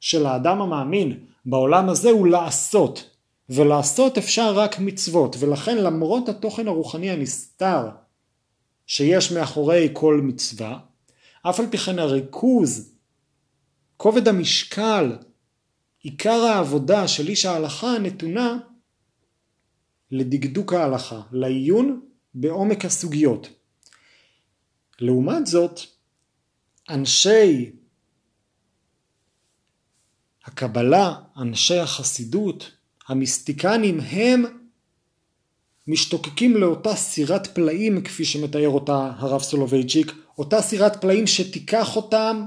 של 0.00 0.26
האדם 0.26 0.62
המאמין 0.62 1.18
בעולם 1.46 1.88
הזה 1.88 2.10
הוא 2.10 2.26
לעשות, 2.26 3.10
ולעשות 3.48 4.18
אפשר 4.18 4.54
רק 4.54 4.78
מצוות, 4.78 5.36
ולכן 5.38 5.78
למרות 5.78 6.28
התוכן 6.28 6.68
הרוחני 6.68 7.10
הנסתר 7.10 7.88
שיש 8.86 9.32
מאחורי 9.32 9.88
כל 9.92 10.20
מצווה, 10.24 10.78
אף 11.42 11.60
על 11.60 11.66
פי 11.70 11.78
כן 11.78 11.98
הריכוז, 11.98 12.94
כובד 13.96 14.28
המשקל, 14.28 15.18
עיקר 16.00 16.40
העבודה 16.44 17.08
של 17.08 17.28
איש 17.28 17.46
ההלכה 17.46 17.98
נתונה 17.98 18.58
לדקדוק 20.10 20.72
ההלכה, 20.72 21.20
לעיון 21.32 22.00
בעומק 22.34 22.84
הסוגיות. 22.84 23.48
לעומת 25.00 25.46
זאת, 25.46 25.80
אנשי 26.90 27.72
הקבלה, 30.44 31.14
אנשי 31.36 31.78
החסידות, 31.78 32.70
המיסטיקנים, 33.08 34.00
הם 34.00 34.44
משתוקקים 35.88 36.56
לאותה 36.56 36.96
סירת 36.96 37.46
פלאים 37.46 38.02
כפי 38.02 38.24
שמתאר 38.24 38.68
אותה 38.68 39.12
הרב 39.16 39.42
סולובייצ'יק, 39.42 40.12
אותה 40.38 40.62
סירת 40.62 41.00
פלאים 41.00 41.26
שתיקח 41.26 41.96
אותם 41.96 42.46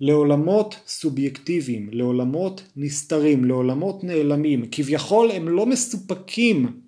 לעולמות 0.00 0.76
סובייקטיביים, 0.86 1.90
לעולמות 1.92 2.62
נסתרים, 2.76 3.44
לעולמות 3.44 4.04
נעלמים. 4.04 4.64
כביכול 4.70 5.30
הם 5.30 5.48
לא 5.48 5.66
מסופקים 5.66 6.80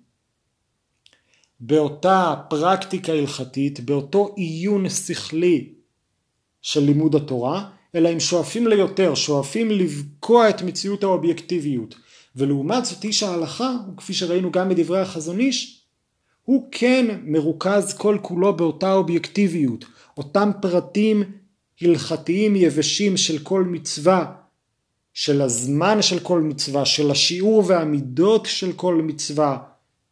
באותה 1.59 2.35
פרקטיקה 2.49 3.11
הלכתית, 3.11 3.79
באותו 3.79 4.33
עיון 4.35 4.89
שכלי 4.89 5.69
של 6.61 6.79
לימוד 6.79 7.15
התורה, 7.15 7.69
אלא 7.95 8.09
הם 8.09 8.19
שואפים 8.19 8.67
ליותר, 8.67 9.15
שואפים 9.15 9.71
לבקוע 9.71 10.49
את 10.49 10.61
מציאות 10.61 11.03
האובייקטיביות. 11.03 11.95
ולעומת 12.35 12.85
זאת 12.85 13.03
איש 13.03 13.23
ההלכה, 13.23 13.75
כפי 13.97 14.13
שראינו 14.13 14.51
גם 14.51 14.69
בדברי 14.69 15.01
החזון 15.01 15.39
איש, 15.39 15.81
הוא 16.45 16.67
כן 16.71 17.05
מרוכז 17.23 17.93
כל 17.93 18.17
כולו 18.21 18.57
באותה 18.57 18.93
אובייקטיביות, 18.93 19.85
אותם 20.17 20.51
פרטים 20.61 21.23
הלכתיים 21.81 22.55
יבשים 22.55 23.17
של 23.17 23.39
כל 23.39 23.63
מצווה, 23.63 24.33
של 25.13 25.41
הזמן 25.41 26.01
של 26.01 26.19
כל 26.19 26.41
מצווה, 26.41 26.85
של 26.85 27.11
השיעור 27.11 27.63
והמידות 27.67 28.45
של 28.45 28.73
כל 28.73 28.95
מצווה, 28.95 29.57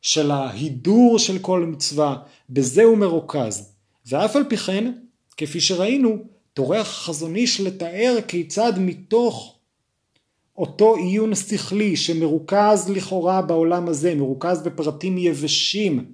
של 0.02 0.32
ההידור 0.32 1.20
של 1.20 1.40
כל 1.40 1.66
מצווה, 1.66 2.16
בזה 2.50 2.84
הוא 2.84 2.98
מרוכז. 2.98 3.74
ואף 4.06 4.36
על 4.36 4.44
פי 4.50 4.58
כן, 4.58 4.92
כפי 5.38 5.62
שראינו, 5.62 6.18
טורח 6.54 6.88
חזון 6.88 7.36
איש 7.36 7.62
לתאר 7.62 8.18
כיצד 8.28 8.74
מתוך 8.78 9.59
אותו 10.60 10.96
עיון 10.96 11.36
שכלי 11.36 11.96
שמרוכז 11.96 12.90
לכאורה 12.90 13.42
בעולם 13.42 13.88
הזה, 13.88 14.16
מרוכז 14.16 14.64
בפרטים 14.64 15.18
יבשים, 15.18 16.06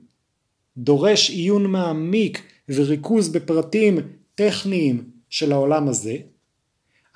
דורש 0.78 1.30
עיון 1.30 1.66
מעמיק 1.66 2.42
וריכוז 2.70 3.30
בפרטים 3.30 3.98
טכניים 4.36 5.04
של 5.30 5.52
העולם 5.52 5.88
הזה, 5.88 6.16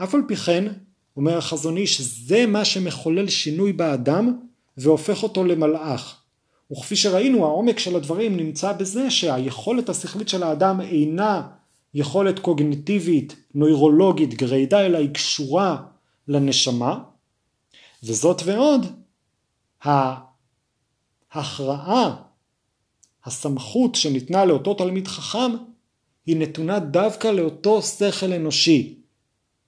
אף 0.04 0.16
על 0.16 0.22
פי 0.28 0.36
כן, 0.36 0.66
אומר 1.18 1.38
החזון 1.38 1.78
איש, 1.78 2.02
זה 2.02 2.46
מה 2.46 2.66
שמחולל 2.66 3.28
שינוי 3.28 3.74
באדם 3.74 4.40
והופך 4.78 5.24
אותו 5.24 5.44
למלאך. 5.44 6.22
וכפי 6.72 6.96
שראינו, 6.96 7.46
העומק 7.46 7.80
של 7.80 7.96
הדברים 7.96 8.38
נמצא 8.38 8.72
בזה 8.72 9.12
שהיכולת 9.12 9.90
השכלית 9.90 10.30
של 10.30 10.44
האדם 10.44 10.82
אינה 10.82 11.48
יכולת 11.94 12.40
קוגניטיבית, 12.40 13.36
נוירולוגית, 13.56 14.34
גרידא, 14.34 14.86
אלא 14.86 14.98
היא 14.98 15.10
קשורה 15.10 15.78
לנשמה, 16.28 17.00
וזאת 18.04 18.42
ועוד, 18.46 18.86
ההכרעה, 21.32 22.16
הסמכות 23.26 23.96
שניתנה 23.96 24.46
לאותו 24.46 24.74
תלמיד 24.74 25.08
חכם, 25.08 25.52
היא 26.26 26.38
נתונה 26.38 26.80
דווקא 26.80 27.28
לאותו 27.28 27.82
שכל 27.82 28.34
אנושי, 28.34 28.96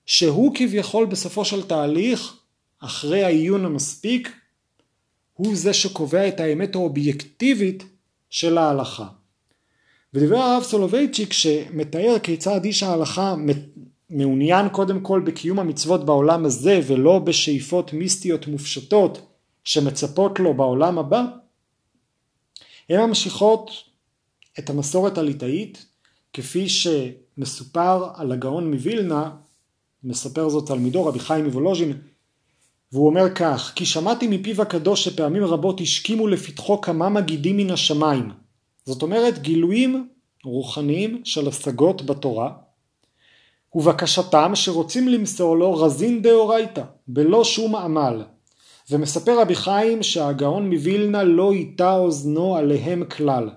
שהוא 0.06 0.54
כביכול 0.54 1.06
בסופו 1.06 1.44
של 1.44 1.62
תהליך, 1.62 2.36
אחרי 2.78 3.24
העיון 3.24 3.64
המספיק, 3.64 4.32
הוא 5.32 5.56
זה 5.56 5.74
שקובע 5.74 6.28
את 6.28 6.40
האמת 6.40 6.74
האובייקטיבית 6.74 7.84
של 8.30 8.58
ההלכה. 8.58 9.08
ודברי 10.14 10.38
הרב 10.38 10.62
סולובייצ'יק 10.62 11.32
שמתאר 11.32 12.16
כיצד 12.22 12.64
איש 12.64 12.82
ההלכה 12.82 13.34
מעוניין 14.12 14.68
קודם 14.68 15.00
כל 15.00 15.22
בקיום 15.24 15.58
המצוות 15.58 16.04
בעולם 16.04 16.44
הזה 16.44 16.80
ולא 16.86 17.18
בשאיפות 17.18 17.92
מיסטיות 17.92 18.46
מופשטות 18.46 19.26
שמצפות 19.64 20.40
לו 20.40 20.54
בעולם 20.54 20.98
הבא, 20.98 21.24
הן 22.88 23.00
ממשיכות 23.00 23.70
את 24.58 24.70
המסורת 24.70 25.18
הליטאית 25.18 25.86
כפי 26.32 26.68
שמסופר 26.68 28.08
על 28.14 28.32
הגאון 28.32 28.70
מווילנה, 28.70 29.30
מספר 30.04 30.48
זאת 30.48 30.66
תלמידו 30.66 31.06
רבי 31.06 31.18
חיים 31.18 31.44
מוולוז'ין, 31.44 31.92
והוא 32.92 33.06
אומר 33.06 33.34
כך, 33.34 33.72
כי 33.76 33.86
שמעתי 33.86 34.26
מפיו 34.28 34.62
הקדוש 34.62 35.04
שפעמים 35.04 35.44
רבות 35.44 35.80
השכימו 35.80 36.28
לפתחו 36.28 36.80
כמה 36.80 37.08
מגידים 37.08 37.56
מן 37.56 37.70
השמיים. 37.70 38.30
זאת 38.86 39.02
אומרת 39.02 39.38
גילויים 39.38 40.08
רוחניים 40.44 41.20
של 41.24 41.48
השגות 41.48 42.06
בתורה, 42.06 42.52
ובקשתם 43.74 44.52
שרוצים 44.54 45.08
למסור 45.08 45.56
לו 45.56 45.74
רזין 45.74 46.22
דאורייתא, 46.22 46.82
בלא 47.08 47.44
שום 47.44 47.76
עמל. 47.76 48.22
ומספר 48.90 49.40
רבי 49.40 49.54
חיים 49.54 50.02
שהגאון 50.02 50.70
מווילנה 50.70 51.22
לא 51.22 51.52
הטה 51.54 51.96
אוזנו 51.96 52.56
עליהם 52.56 53.04
כלל. 53.04 53.50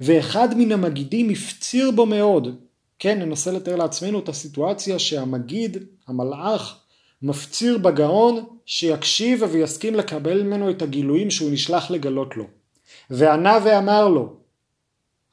ואחד 0.00 0.48
מן 0.56 0.72
המגידים 0.72 1.30
הפציר 1.30 1.90
בו 1.90 2.06
מאוד. 2.06 2.56
כן, 2.98 3.18
ננסה 3.18 3.52
לתאר 3.52 3.76
לעצמנו 3.76 4.18
את 4.18 4.28
הסיטואציה 4.28 4.98
שהמגיד, 4.98 5.84
המלאך, 6.08 6.78
מפציר 7.22 7.78
בגאון 7.78 8.44
שיקשיב 8.66 9.42
ויסכים 9.50 9.94
לקבל 9.94 10.42
ממנו 10.42 10.70
את 10.70 10.82
הגילויים 10.82 11.30
שהוא 11.30 11.50
נשלח 11.50 11.90
לגלות 11.90 12.36
לו. 12.36 12.44
וענה 13.10 13.58
ואמר 13.64 14.08
לו, 14.08 14.36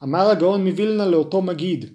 אמר 0.02 0.30
הגאון 0.30 0.66
מווילנה 0.66 1.06
לאותו 1.06 1.42
מגיד, 1.42 1.94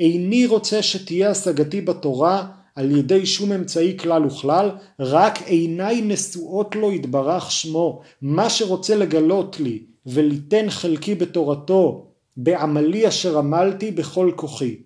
איני 0.00 0.46
רוצה 0.46 0.82
שתהיה 0.82 1.30
השגתי 1.30 1.80
בתורה 1.80 2.46
על 2.74 2.90
ידי 2.96 3.26
שום 3.26 3.52
אמצעי 3.52 3.98
כלל 3.98 4.26
וכלל, 4.26 4.70
רק 5.00 5.42
עיניי 5.42 6.02
נשואות 6.02 6.76
לו 6.76 6.92
יתברך 6.92 7.50
שמו, 7.50 8.00
מה 8.22 8.50
שרוצה 8.50 8.96
לגלות 8.96 9.60
לי 9.60 9.82
וליתן 10.06 10.70
חלקי 10.70 11.14
בתורתו, 11.14 12.06
בעמלי 12.36 13.08
אשר 13.08 13.38
עמלתי 13.38 13.90
בכל 13.90 14.32
כוחי. 14.36 14.76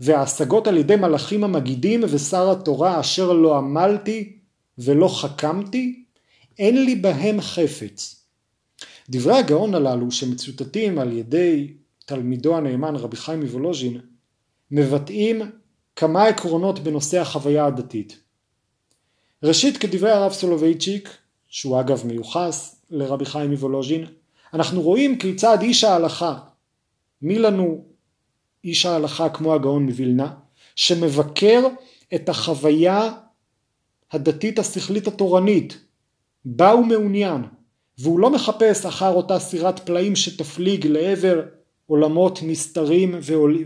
וההשגות 0.00 0.66
על 0.66 0.76
ידי 0.76 0.96
מלאכים 0.96 1.44
המגידים 1.44 2.00
ושר 2.08 2.50
התורה 2.50 3.00
אשר 3.00 3.32
לא 3.32 3.56
עמלתי 3.56 4.38
ולא 4.78 5.08
חכמתי, 5.08 6.04
אין 6.58 6.84
לי 6.84 6.94
בהם 6.96 7.40
חפץ. 7.40 8.26
דברי 9.10 9.38
הגאון 9.38 9.74
הללו 9.74 10.10
שמצוטטים 10.10 10.98
על 10.98 11.12
ידי 11.12 11.72
תלמידו 12.06 12.56
הנאמן 12.56 12.96
רבי 12.96 13.16
חיים 13.16 13.40
מוולוז'ין 13.40 14.00
מבטאים 14.70 15.42
כמה 15.96 16.24
עקרונות 16.24 16.78
בנושא 16.78 17.20
החוויה 17.20 17.66
הדתית. 17.66 18.20
ראשית 19.42 19.76
כדברי 19.76 20.10
הרב 20.10 20.32
סולובייצ'יק, 20.32 21.16
שהוא 21.48 21.80
אגב 21.80 22.06
מיוחס 22.06 22.82
לרבי 22.90 23.24
חיים 23.24 23.50
מוולוז'ין, 23.50 24.04
אנחנו 24.54 24.82
רואים 24.82 25.18
כיצד 25.18 25.58
איש 25.62 25.84
ההלכה, 25.84 26.38
מי 27.22 27.38
לנו 27.38 27.84
איש 28.64 28.86
ההלכה 28.86 29.28
כמו 29.28 29.54
הגאון 29.54 29.84
מווילנה, 29.84 30.34
שמבקר 30.76 31.66
את 32.14 32.28
החוויה 32.28 33.12
הדתית 34.12 34.58
השכלית 34.58 35.06
התורנית, 35.06 35.78
בה 36.44 36.70
הוא 36.70 36.86
מעוניין, 36.86 37.42
והוא 37.98 38.20
לא 38.20 38.30
מחפש 38.30 38.86
אחר 38.86 39.10
אותה 39.10 39.38
סירת 39.38 39.78
פלאים 39.86 40.16
שתפליג 40.16 40.86
לעבר 40.86 41.42
עולמות 41.86 42.38
נסתרים 42.42 43.14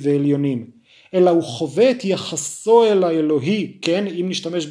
ועליונים, 0.00 0.70
אלא 1.14 1.30
הוא 1.30 1.42
חווה 1.42 1.90
את 1.90 2.04
יחסו 2.04 2.84
אל 2.84 3.04
האלוהי, 3.04 3.78
כן, 3.82 4.06
אם 4.06 4.26
נשתמש 4.28 4.66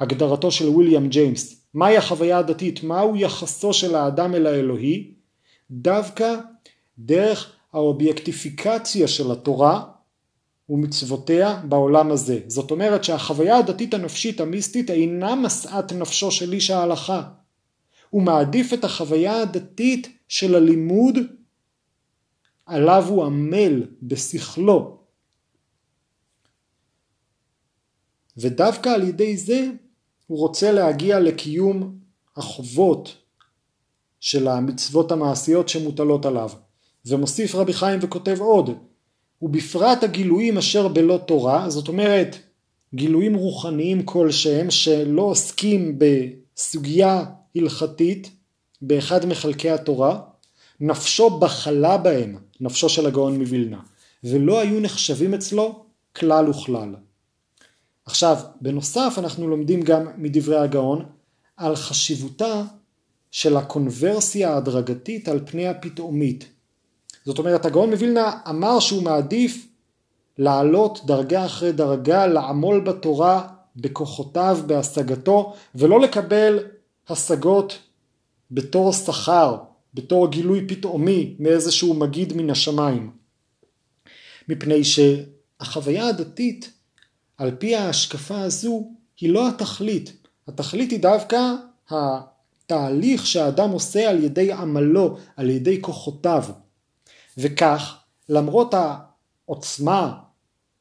בהגדרתו 0.00 0.50
של 0.50 0.68
ויליאם 0.68 1.08
ג'יימס, 1.08 1.66
מהי 1.74 1.96
החוויה 1.96 2.38
הדתית, 2.38 2.82
מהו 2.82 3.16
יחסו 3.16 3.72
של 3.72 3.94
האדם 3.94 4.34
אל 4.34 4.46
האלוהי, 4.46 5.14
דווקא 5.70 6.34
דרך 6.98 7.52
האובייקטיפיקציה 7.72 9.08
של 9.08 9.32
התורה 9.32 9.82
ומצוותיה 10.68 11.60
בעולם 11.68 12.10
הזה. 12.10 12.40
זאת 12.46 12.70
אומרת 12.70 13.04
שהחוויה 13.04 13.58
הדתית 13.58 13.94
הנפשית 13.94 14.40
המיסטית 14.40 14.90
אינה 14.90 15.34
משאת 15.34 15.92
נפשו 15.92 16.30
של 16.30 16.52
איש 16.52 16.70
ההלכה. 16.70 17.22
הוא 18.10 18.22
מעדיף 18.22 18.72
את 18.72 18.84
החוויה 18.84 19.40
הדתית 19.40 20.08
של 20.28 20.54
הלימוד 20.54 21.18
עליו 22.66 23.04
הוא 23.08 23.24
עמל 23.24 23.86
בשכלו. 24.02 24.98
ודווקא 28.36 28.88
על 28.88 29.02
ידי 29.02 29.36
זה 29.36 29.70
הוא 30.26 30.38
רוצה 30.38 30.72
להגיע 30.72 31.20
לקיום 31.20 31.98
החובות 32.36 33.16
של 34.20 34.48
המצוות 34.48 35.12
המעשיות 35.12 35.68
שמוטלות 35.68 36.26
עליו. 36.26 36.50
ומוסיף 37.06 37.54
רבי 37.54 37.72
חיים 37.72 37.98
וכותב 38.02 38.36
עוד, 38.40 38.70
ובפרט 39.42 40.02
הגילויים 40.02 40.58
אשר 40.58 40.88
בלא 40.88 41.20
תורה, 41.26 41.70
זאת 41.70 41.88
אומרת 41.88 42.36
גילויים 42.94 43.34
רוחניים 43.34 44.06
כלשהם 44.06 44.70
שלא 44.70 45.22
עוסקים 45.22 45.98
בסוגיה 45.98 47.24
הלכתית 47.56 48.30
באחד 48.82 49.26
מחלקי 49.26 49.70
התורה, 49.70 50.20
נפשו 50.80 51.30
בחלה 51.38 51.96
בהם, 51.96 52.38
נפשו 52.62 52.88
של 52.88 53.06
הגאון 53.06 53.38
מווילנה, 53.38 53.80
ולא 54.24 54.60
היו 54.60 54.80
נחשבים 54.80 55.34
אצלו 55.34 55.84
כלל 56.16 56.48
וכלל. 56.48 56.94
עכשיו, 58.06 58.36
בנוסף 58.60 59.14
אנחנו 59.18 59.48
לומדים 59.48 59.82
גם 59.82 60.06
מדברי 60.16 60.58
הגאון 60.58 61.04
על 61.56 61.76
חשיבותה 61.76 62.62
של 63.30 63.56
הקונברסיה 63.56 64.54
ההדרגתית 64.54 65.28
על 65.28 65.40
פני 65.46 65.68
הפתאומית. 65.68 66.44
זאת 67.24 67.38
אומרת, 67.38 67.64
הגאון 67.66 67.90
מווילנה 67.90 68.38
אמר 68.48 68.80
שהוא 68.80 69.02
מעדיף 69.02 69.68
לעלות 70.38 71.00
דרגה 71.06 71.46
אחרי 71.46 71.72
דרגה, 71.72 72.26
לעמול 72.26 72.80
בתורה 72.80 73.48
בכוחותיו, 73.76 74.58
בהשגתו, 74.66 75.54
ולא 75.74 76.00
לקבל 76.00 76.58
השגות 77.08 77.78
בתור 78.50 78.92
שכר, 78.92 79.56
בתור 79.94 80.30
גילוי 80.30 80.68
פתאומי 80.68 81.36
מאיזשהו 81.38 81.94
מגיד 81.94 82.32
מן 82.32 82.50
השמיים. 82.50 83.10
מפני 84.48 84.82
שהחוויה 84.84 86.08
הדתית, 86.08 86.72
על 87.36 87.50
פי 87.58 87.76
ההשקפה 87.76 88.40
הזו, 88.40 88.92
היא 89.20 89.30
לא 89.30 89.48
התכלית. 89.48 90.12
התכלית 90.48 90.90
היא 90.90 91.00
דווקא 91.00 91.40
התהליך 91.90 93.26
שהאדם 93.26 93.70
עושה 93.70 94.10
על 94.10 94.24
ידי 94.24 94.52
עמלו, 94.52 95.18
על 95.36 95.50
ידי 95.50 95.82
כוחותיו. 95.82 96.44
וכך, 97.38 97.96
למרות 98.28 98.74
העוצמה 98.74 100.18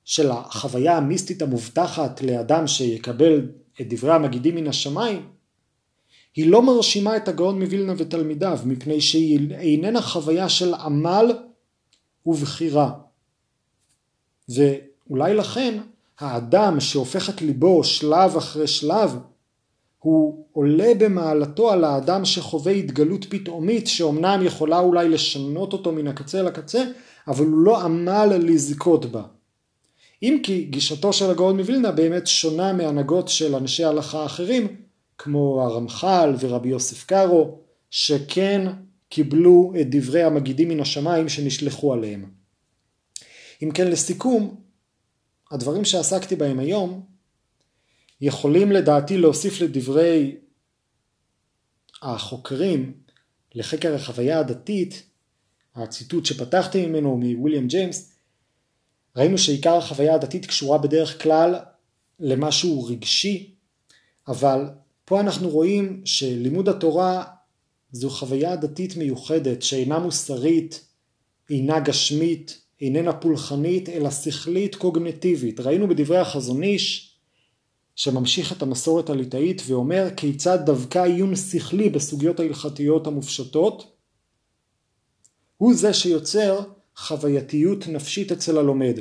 של 0.06 0.32
החוויה 0.32 0.98
המיסטית 0.98 1.42
המובטחת 1.42 2.22
לאדם 2.22 2.68
שיקבל 2.68 3.50
את 3.82 3.94
דברי 3.94 4.14
המגידים 4.14 4.56
מן 4.56 4.68
השמיים, 4.68 5.28
היא 6.36 6.52
לא 6.52 6.62
מרשימה 6.62 7.18
את 7.18 7.28
הגאון 7.28 7.62
מווילנה 7.62 7.94
ותלמידיו, 7.98 8.60
מפני 8.66 9.02
שהיא 9.02 9.40
איננה 9.56 10.02
חוויה 10.02 10.50
של 10.50 10.74
עמל 10.74 11.32
ובחירה. 12.26 12.92
ואולי 14.50 15.34
לכן 15.34 15.78
האדם 16.20 16.80
שהופך 16.80 17.30
את 17.30 17.42
ליבו 17.42 17.84
שלב 17.84 18.38
אחרי 18.38 18.68
שלב, 18.68 19.18
הוא 20.00 20.46
עולה 20.52 20.92
במעלתו 20.98 21.72
על 21.72 21.84
האדם 21.84 22.26
שחווה 22.26 22.72
התגלות 22.72 23.26
פתאומית 23.30 23.88
שאומנם 23.88 24.42
יכולה 24.46 24.80
אולי 24.80 25.10
לשנות 25.10 25.74
אותו 25.74 25.92
מן 25.92 26.08
הקצה 26.08 26.42
לקצה, 26.42 26.84
אבל 27.28 27.46
הוא 27.46 27.58
לא 27.58 27.82
עמל 27.82 28.34
לזכות 28.40 29.06
בה. 29.06 29.24
אם 30.24 30.40
כי 30.44 30.64
גישתו 30.64 31.14
של 31.14 31.30
הגאון 31.30 31.60
מווילנה 31.60 31.92
באמת 31.92 32.28
שונה 32.28 32.74
מהנהגות 32.74 33.28
של 33.28 33.56
אנשי 33.56 33.84
הלכה 33.84 34.26
אחרים, 34.26 34.68
כמו 35.24 35.62
הרמח"ל 35.62 36.36
ורבי 36.40 36.70
יוסף 36.70 37.06
קארו, 37.06 37.60
שכן 37.90 38.68
קיבלו 39.10 39.74
את 39.82 39.88
דברי 39.90 40.24
המגידים 40.24 40.70
מן 40.70 40.80
השמיים 40.80 41.30
שנשלחו 41.30 41.94
עליהם. 41.94 42.32
אם 43.64 43.72
כן 43.72 43.88
לסיכום, 43.88 44.62
הדברים 45.52 45.86
שעסקתי 45.86 46.36
בהם 46.36 46.60
היום 46.60 47.06
יכולים 48.22 48.72
לדעתי 48.72 49.18
להוסיף 49.18 49.62
לדברי 49.62 50.36
החוקרים 52.02 52.94
לחקר 53.56 53.96
החוויה 53.96 54.40
הדתית, 54.40 55.04
הציטוט 55.76 56.26
שפתחתי 56.26 56.86
ממנו 56.86 57.18
מוויליאם 57.18 57.68
ג'יימס, 57.68 58.16
ראינו 59.16 59.38
שעיקר 59.38 59.78
החוויה 59.78 60.16
הדתית 60.16 60.46
קשורה 60.46 60.78
בדרך 60.78 61.24
כלל 61.24 61.56
למשהו 62.20 62.84
רגשי, 62.84 63.56
אבל 64.28 64.66
פה 65.12 65.20
אנחנו 65.20 65.50
רואים 65.50 66.02
שלימוד 66.06 66.70
התורה 66.70 67.24
זו 67.92 68.10
חוויה 68.10 68.56
דתית 68.56 68.98
מיוחדת 68.98 69.62
שאינה 69.62 70.00
מוסרית, 70.00 70.86
אינה 71.50 71.80
גשמית, 71.80 72.62
איננה 72.82 73.14
פולחנית, 73.14 73.90
אלא 73.90 74.12
שכלית 74.12 74.76
קוגנטיבית. 74.76 75.60
ראינו 75.60 75.88
בדברי 75.88 76.18
החזון 76.18 76.64
איש 76.64 77.16
שממשיך 77.96 78.52
את 78.52 78.62
המסורת 78.62 79.10
הליטאית 79.10 79.62
ואומר 79.66 80.08
כיצד 80.18 80.66
דווקא 80.66 81.00
עיון 81.00 81.36
שכלי 81.36 81.90
בסוגיות 81.90 82.40
ההלכתיות 82.40 83.08
המופשטות 83.08 83.98
הוא 85.58 85.74
זה 85.74 85.94
שיוצר 85.94 86.60
חווייתיות 86.96 87.88
נפשית 87.88 88.32
אצל 88.32 88.58
הלומד. 88.58 89.00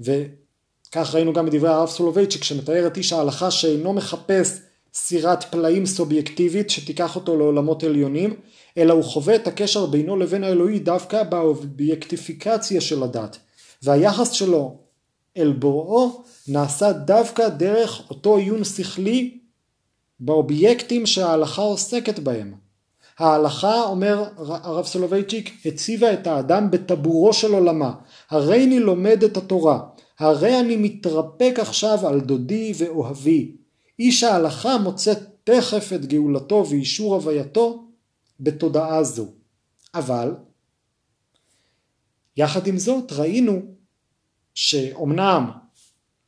וכך 0.00 1.14
ראינו 1.14 1.32
גם 1.32 1.46
בדברי 1.46 1.70
הרב 1.70 1.88
סולובייצ'יק 1.88 2.44
שמתאר 2.44 2.86
את 2.86 2.96
איש 2.96 3.12
ההלכה 3.12 3.50
שאינו 3.50 3.92
מחפש 3.92 4.71
סירת 4.94 5.44
פלאים 5.44 5.86
סובייקטיבית 5.86 6.70
שתיקח 6.70 7.16
אותו 7.16 7.36
לעולמות 7.36 7.84
עליונים, 7.84 8.34
אלא 8.78 8.92
הוא 8.92 9.04
חווה 9.04 9.34
את 9.34 9.46
הקשר 9.46 9.86
בינו 9.86 10.16
לבין 10.16 10.44
האלוהי 10.44 10.78
דווקא 10.78 11.22
באובייקטיפיקציה 11.22 12.80
של 12.80 13.02
הדת. 13.02 13.38
והיחס 13.82 14.30
שלו 14.30 14.76
אל 15.36 15.52
בוראו 15.52 16.22
נעשה 16.48 16.92
דווקא 16.92 17.48
דרך 17.48 18.10
אותו 18.10 18.36
עיון 18.36 18.64
שכלי 18.64 19.38
באובייקטים 20.20 21.06
שההלכה 21.06 21.62
עוסקת 21.62 22.18
בהם. 22.18 22.54
ההלכה, 23.18 23.82
אומר 23.82 24.24
הרב 24.36 24.86
סולובייצ'יק, 24.86 25.66
הציבה 25.66 26.12
את 26.12 26.26
האדם 26.26 26.70
בטבורו 26.70 27.32
של 27.32 27.52
עולמה. 27.52 27.92
הרי 28.30 28.64
אני 28.64 28.80
לומד 28.80 29.24
את 29.24 29.36
התורה, 29.36 29.80
הרי 30.18 30.60
אני 30.60 30.76
מתרפק 30.76 31.54
עכשיו 31.58 32.08
על 32.08 32.20
דודי 32.20 32.72
ואוהבי. 32.78 33.61
איש 33.98 34.22
ההלכה 34.22 34.78
מוצא 34.78 35.12
תכף 35.44 35.92
את 35.94 36.06
גאולתו 36.06 36.66
ואישור 36.70 37.14
הווייתו 37.14 37.84
בתודעה 38.40 39.04
זו. 39.04 39.26
אבל 39.94 40.34
יחד 42.36 42.66
עם 42.66 42.78
זאת 42.78 43.12
ראינו 43.12 43.62
שאומנם 44.54 45.50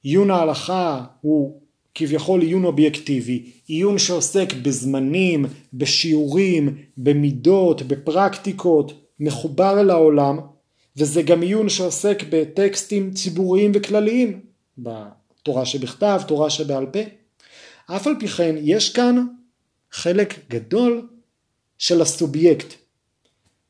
עיון 0.03 0.31
ההלכה 0.31 1.05
הוא 1.21 1.61
כביכול 1.95 2.43
עיון 2.43 2.65
אובייקטיבי, 2.65 3.51
עיון 3.67 3.99
שעוסק 3.99 4.53
בזמנים, 4.63 5.47
בשיעורים, 5.75 6.79
במידות, 6.97 7.83
בפרקטיקות, 7.83 8.93
מחובר 9.21 9.81
אל 9.81 9.91
העולם, 9.91 10.39
וזה 10.97 11.23
גם 11.23 11.43
עיון 11.43 11.69
שעוסק 11.69 12.23
בטקסטים 12.31 13.13
ציבוריים 13.13 13.73
וכלליים, 13.75 14.41
בתורה 14.79 15.67
שבכתב, 15.67 16.21
תורה 16.29 16.51
שבעל 16.51 16.87
פה. 16.87 17.24
אף 17.87 18.07
על 18.07 18.15
פי 18.21 18.29
כן 18.29 18.55
יש 18.59 18.93
כאן 18.93 19.27
חלק 19.91 20.35
גדול 20.51 21.09
של 21.79 22.03
הסובייקט, 22.03 22.75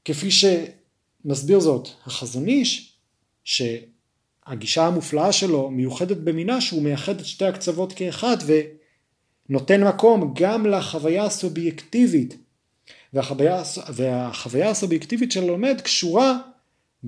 כפי 0.04 0.28
שמסביר 0.30 1.60
זאת 1.60 1.88
החזון 2.06 2.48
איש, 2.48 2.96
שהגישה 3.44 4.86
המופלאה 4.86 5.32
שלו 5.32 5.70
מיוחדת 5.70 6.16
במינה 6.16 6.60
שהוא 6.60 6.82
מייחד 6.82 7.20
את 7.20 7.26
שתי 7.26 7.44
הקצוות 7.44 7.92
כאחד 7.92 8.36
ונותן 9.48 9.84
מקום 9.84 10.34
גם 10.36 10.66
לחוויה 10.66 11.24
הסובייקטיבית. 11.24 12.36
והחוויה, 13.12 13.62
והחוויה 13.94 14.70
הסובייקטיבית 14.70 15.32
של 15.32 15.42
הלומד 15.42 15.80
קשורה 15.80 16.38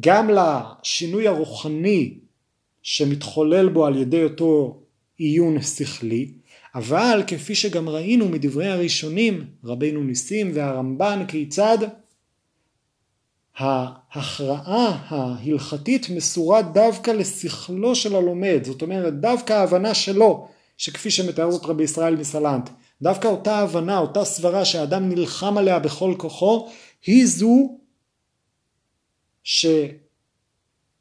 גם 0.01 0.31
לשינוי 0.31 1.29
הרוחני 1.29 2.15
שמתחולל 2.83 3.69
בו 3.69 3.87
על 3.87 3.97
ידי 3.97 4.25
אותו 4.25 4.81
עיון 5.17 5.63
שכלי 5.63 6.33
אבל 6.77 7.23
כפי 7.27 7.55
שגם 7.55 7.89
ראינו 7.89 8.29
מדברי 8.29 8.67
הראשונים, 8.69 9.47
רבינו 9.65 10.05
ניסים 10.05 10.51
והרמב"ן, 10.55 11.25
כיצד 11.29 11.79
ההכרעה 13.57 15.07
ההלכתית 15.09 16.11
מסורה 16.11 16.63
דווקא 16.63 17.11
לשכלו 17.11 17.95
של 17.95 18.17
הלומד, 18.17 18.61
זאת 18.65 18.83
אומרת 18.83 19.21
דווקא 19.21 19.53
ההבנה 19.53 19.95
שלו, 19.95 20.49
שכפי 20.79 21.11
שמתאר 21.11 21.51
זאת 21.51 21.65
רבי 21.65 21.85
ישראל 21.85 22.17
מסלנט, 22.17 22.71
דווקא 23.03 23.29
אותה 23.29 23.59
הבנה, 23.59 23.99
אותה 23.99 24.25
סברה 24.25 24.65
שהאדם 24.65 25.09
נלחם 25.09 25.59
עליה 25.59 25.79
בכל 25.79 26.15
כוחו, 26.17 26.69
היא 27.07 27.27
זו 27.27 27.79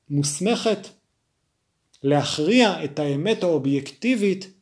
שמוסמכת 0.10 0.88
להכריע 2.04 2.84
את 2.84 3.00
האמת 3.00 3.44
האובייקטיבית 3.44 4.55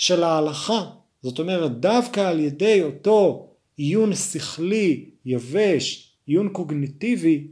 של 0.00 0.22
ההלכה. 0.22 0.84
זאת 1.22 1.38
אומרת, 1.38 1.80
דווקא 1.80 2.20
על 2.20 2.40
ידי 2.40 2.82
אותו 2.82 3.48
עיון 3.76 4.14
שכלי, 4.14 5.10
יבש, 5.24 6.12
עיון 6.26 6.48
קוגניטיבי, 6.48 7.48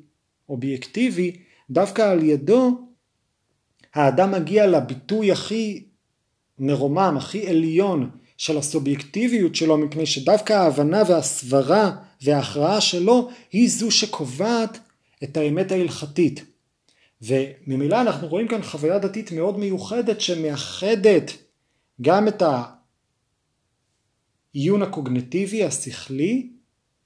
אובייקטיבי, 0.49 1.37
דווקא 1.71 2.03
על 2.03 2.23
ידו 2.23 2.79
האדם 3.95 4.33
מגיע 4.33 4.67
לביטוי 4.67 5.33
הכי 5.33 5.85
מרומם, 6.59 7.15
הכי 7.19 7.49
עליון 7.49 8.11
של 8.37 8.59
הסובייקטיביות 8.59 9.55
שלו, 9.55 9.79
מפני 9.79 10.07
שדווקא 10.07 10.53
ההבנה 10.53 11.03
והסברה 11.09 11.97
וההכרעה 12.23 12.81
שלו 12.81 13.29
היא 13.53 13.71
זו 13.71 13.91
שקובעת 13.91 14.79
את 15.23 15.37
האמת 15.37 15.73
ההלכתית. 15.73 16.45
וממילא 17.23 18.01
אנחנו 18.01 18.29
רואים 18.29 18.49
כאן 18.49 18.63
חוויה 18.63 18.99
דתית 18.99 19.33
מאוד 19.33 19.59
מיוחדת 19.59 20.21
שמאחדת 20.21 21.48
גם 22.03 22.29
את 22.29 22.43
העיון 24.55 24.83
הקוגנטיבי 24.83 25.65
השכלי 25.65 26.51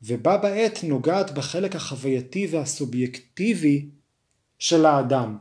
ובה 0.03 0.37
בעת 0.37 0.85
נוגעת 0.85 1.35
בחלק 1.35 1.77
החווייתי 1.77 2.47
והסובייקטיבי 2.51 3.91
של 4.59 4.87
האדם. 4.87 5.37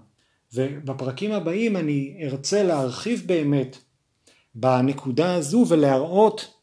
ובפרקים 0.53 1.31
הבאים 1.31 1.77
אני 1.77 2.19
ארצה 2.23 2.63
להרחיב 2.63 3.23
באמת 3.25 3.77
בנקודה 4.55 5.35
הזו 5.35 5.65
ולהראות 5.69 6.53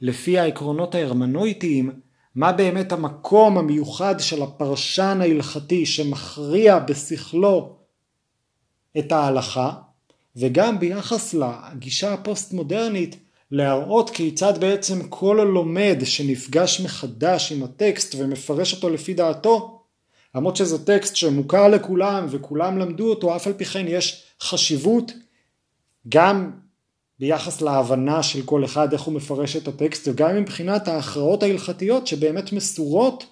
לפי 0.00 0.38
העקרונות 0.38 0.94
ההרמנויטיים 0.94 2.00
מה 2.34 2.52
באמת 2.52 2.92
המקום 2.92 3.58
המיוחד 3.58 4.14
של 4.18 4.42
הפרשן 4.42 5.18
ההלכתי 5.20 5.86
שמכריע 5.86 6.78
בשכלו 6.78 7.76
את 8.98 9.12
ההלכה 9.12 9.72
וגם 10.36 10.78
ביחס 10.78 11.34
לגישה 11.34 12.12
הפוסט 12.12 12.52
מודרנית 12.52 13.16
להראות 13.50 14.10
כיצד 14.10 14.60
בעצם 14.60 15.08
כל 15.08 15.40
הלומד 15.40 15.98
שנפגש 16.04 16.80
מחדש 16.80 17.52
עם 17.52 17.62
הטקסט 17.62 18.14
ומפרש 18.18 18.74
אותו 18.74 18.90
לפי 18.90 19.14
דעתו 19.14 19.80
למרות 20.34 20.56
שזה 20.56 20.86
טקסט 20.86 21.16
שמוכר 21.16 21.68
לכולם 21.68 22.26
וכולם 22.30 22.78
למדו 22.78 23.10
אותו 23.10 23.36
אף 23.36 23.46
על 23.46 23.52
פי 23.52 23.64
כן 23.64 23.84
יש 23.88 24.24
חשיבות 24.40 25.12
גם 26.08 26.50
ביחס 27.18 27.60
להבנה 27.60 28.22
של 28.22 28.42
כל 28.42 28.64
אחד 28.64 28.92
איך 28.92 29.02
הוא 29.02 29.14
מפרש 29.14 29.56
את 29.56 29.68
הטקסט 29.68 30.08
וגם 30.08 30.36
מבחינת 30.36 30.88
ההכרעות 30.88 31.42
ההלכתיות 31.42 32.06
שבאמת 32.06 32.52
מסורות 32.52 33.26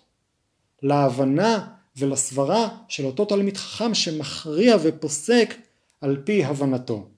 להבנה 0.83 1.67
ולסברה 1.97 2.69
של 2.89 3.05
אותו 3.05 3.25
תלמיד 3.25 3.57
חכם 3.57 3.95
שמכריע 3.95 4.77
ופוסק 4.83 5.55
על 6.03 6.23
פי 6.25 6.45
הבנתו. 6.45 7.09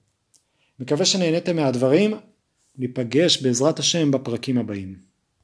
מקווה 0.79 1.05
שנהניתם 1.05 1.55
מהדברים, 1.55 2.13
ניפגש 2.77 3.41
בעזרת 3.41 3.79
השם 3.79 4.11
בפרקים 4.11 4.57
הבאים. 4.57 4.95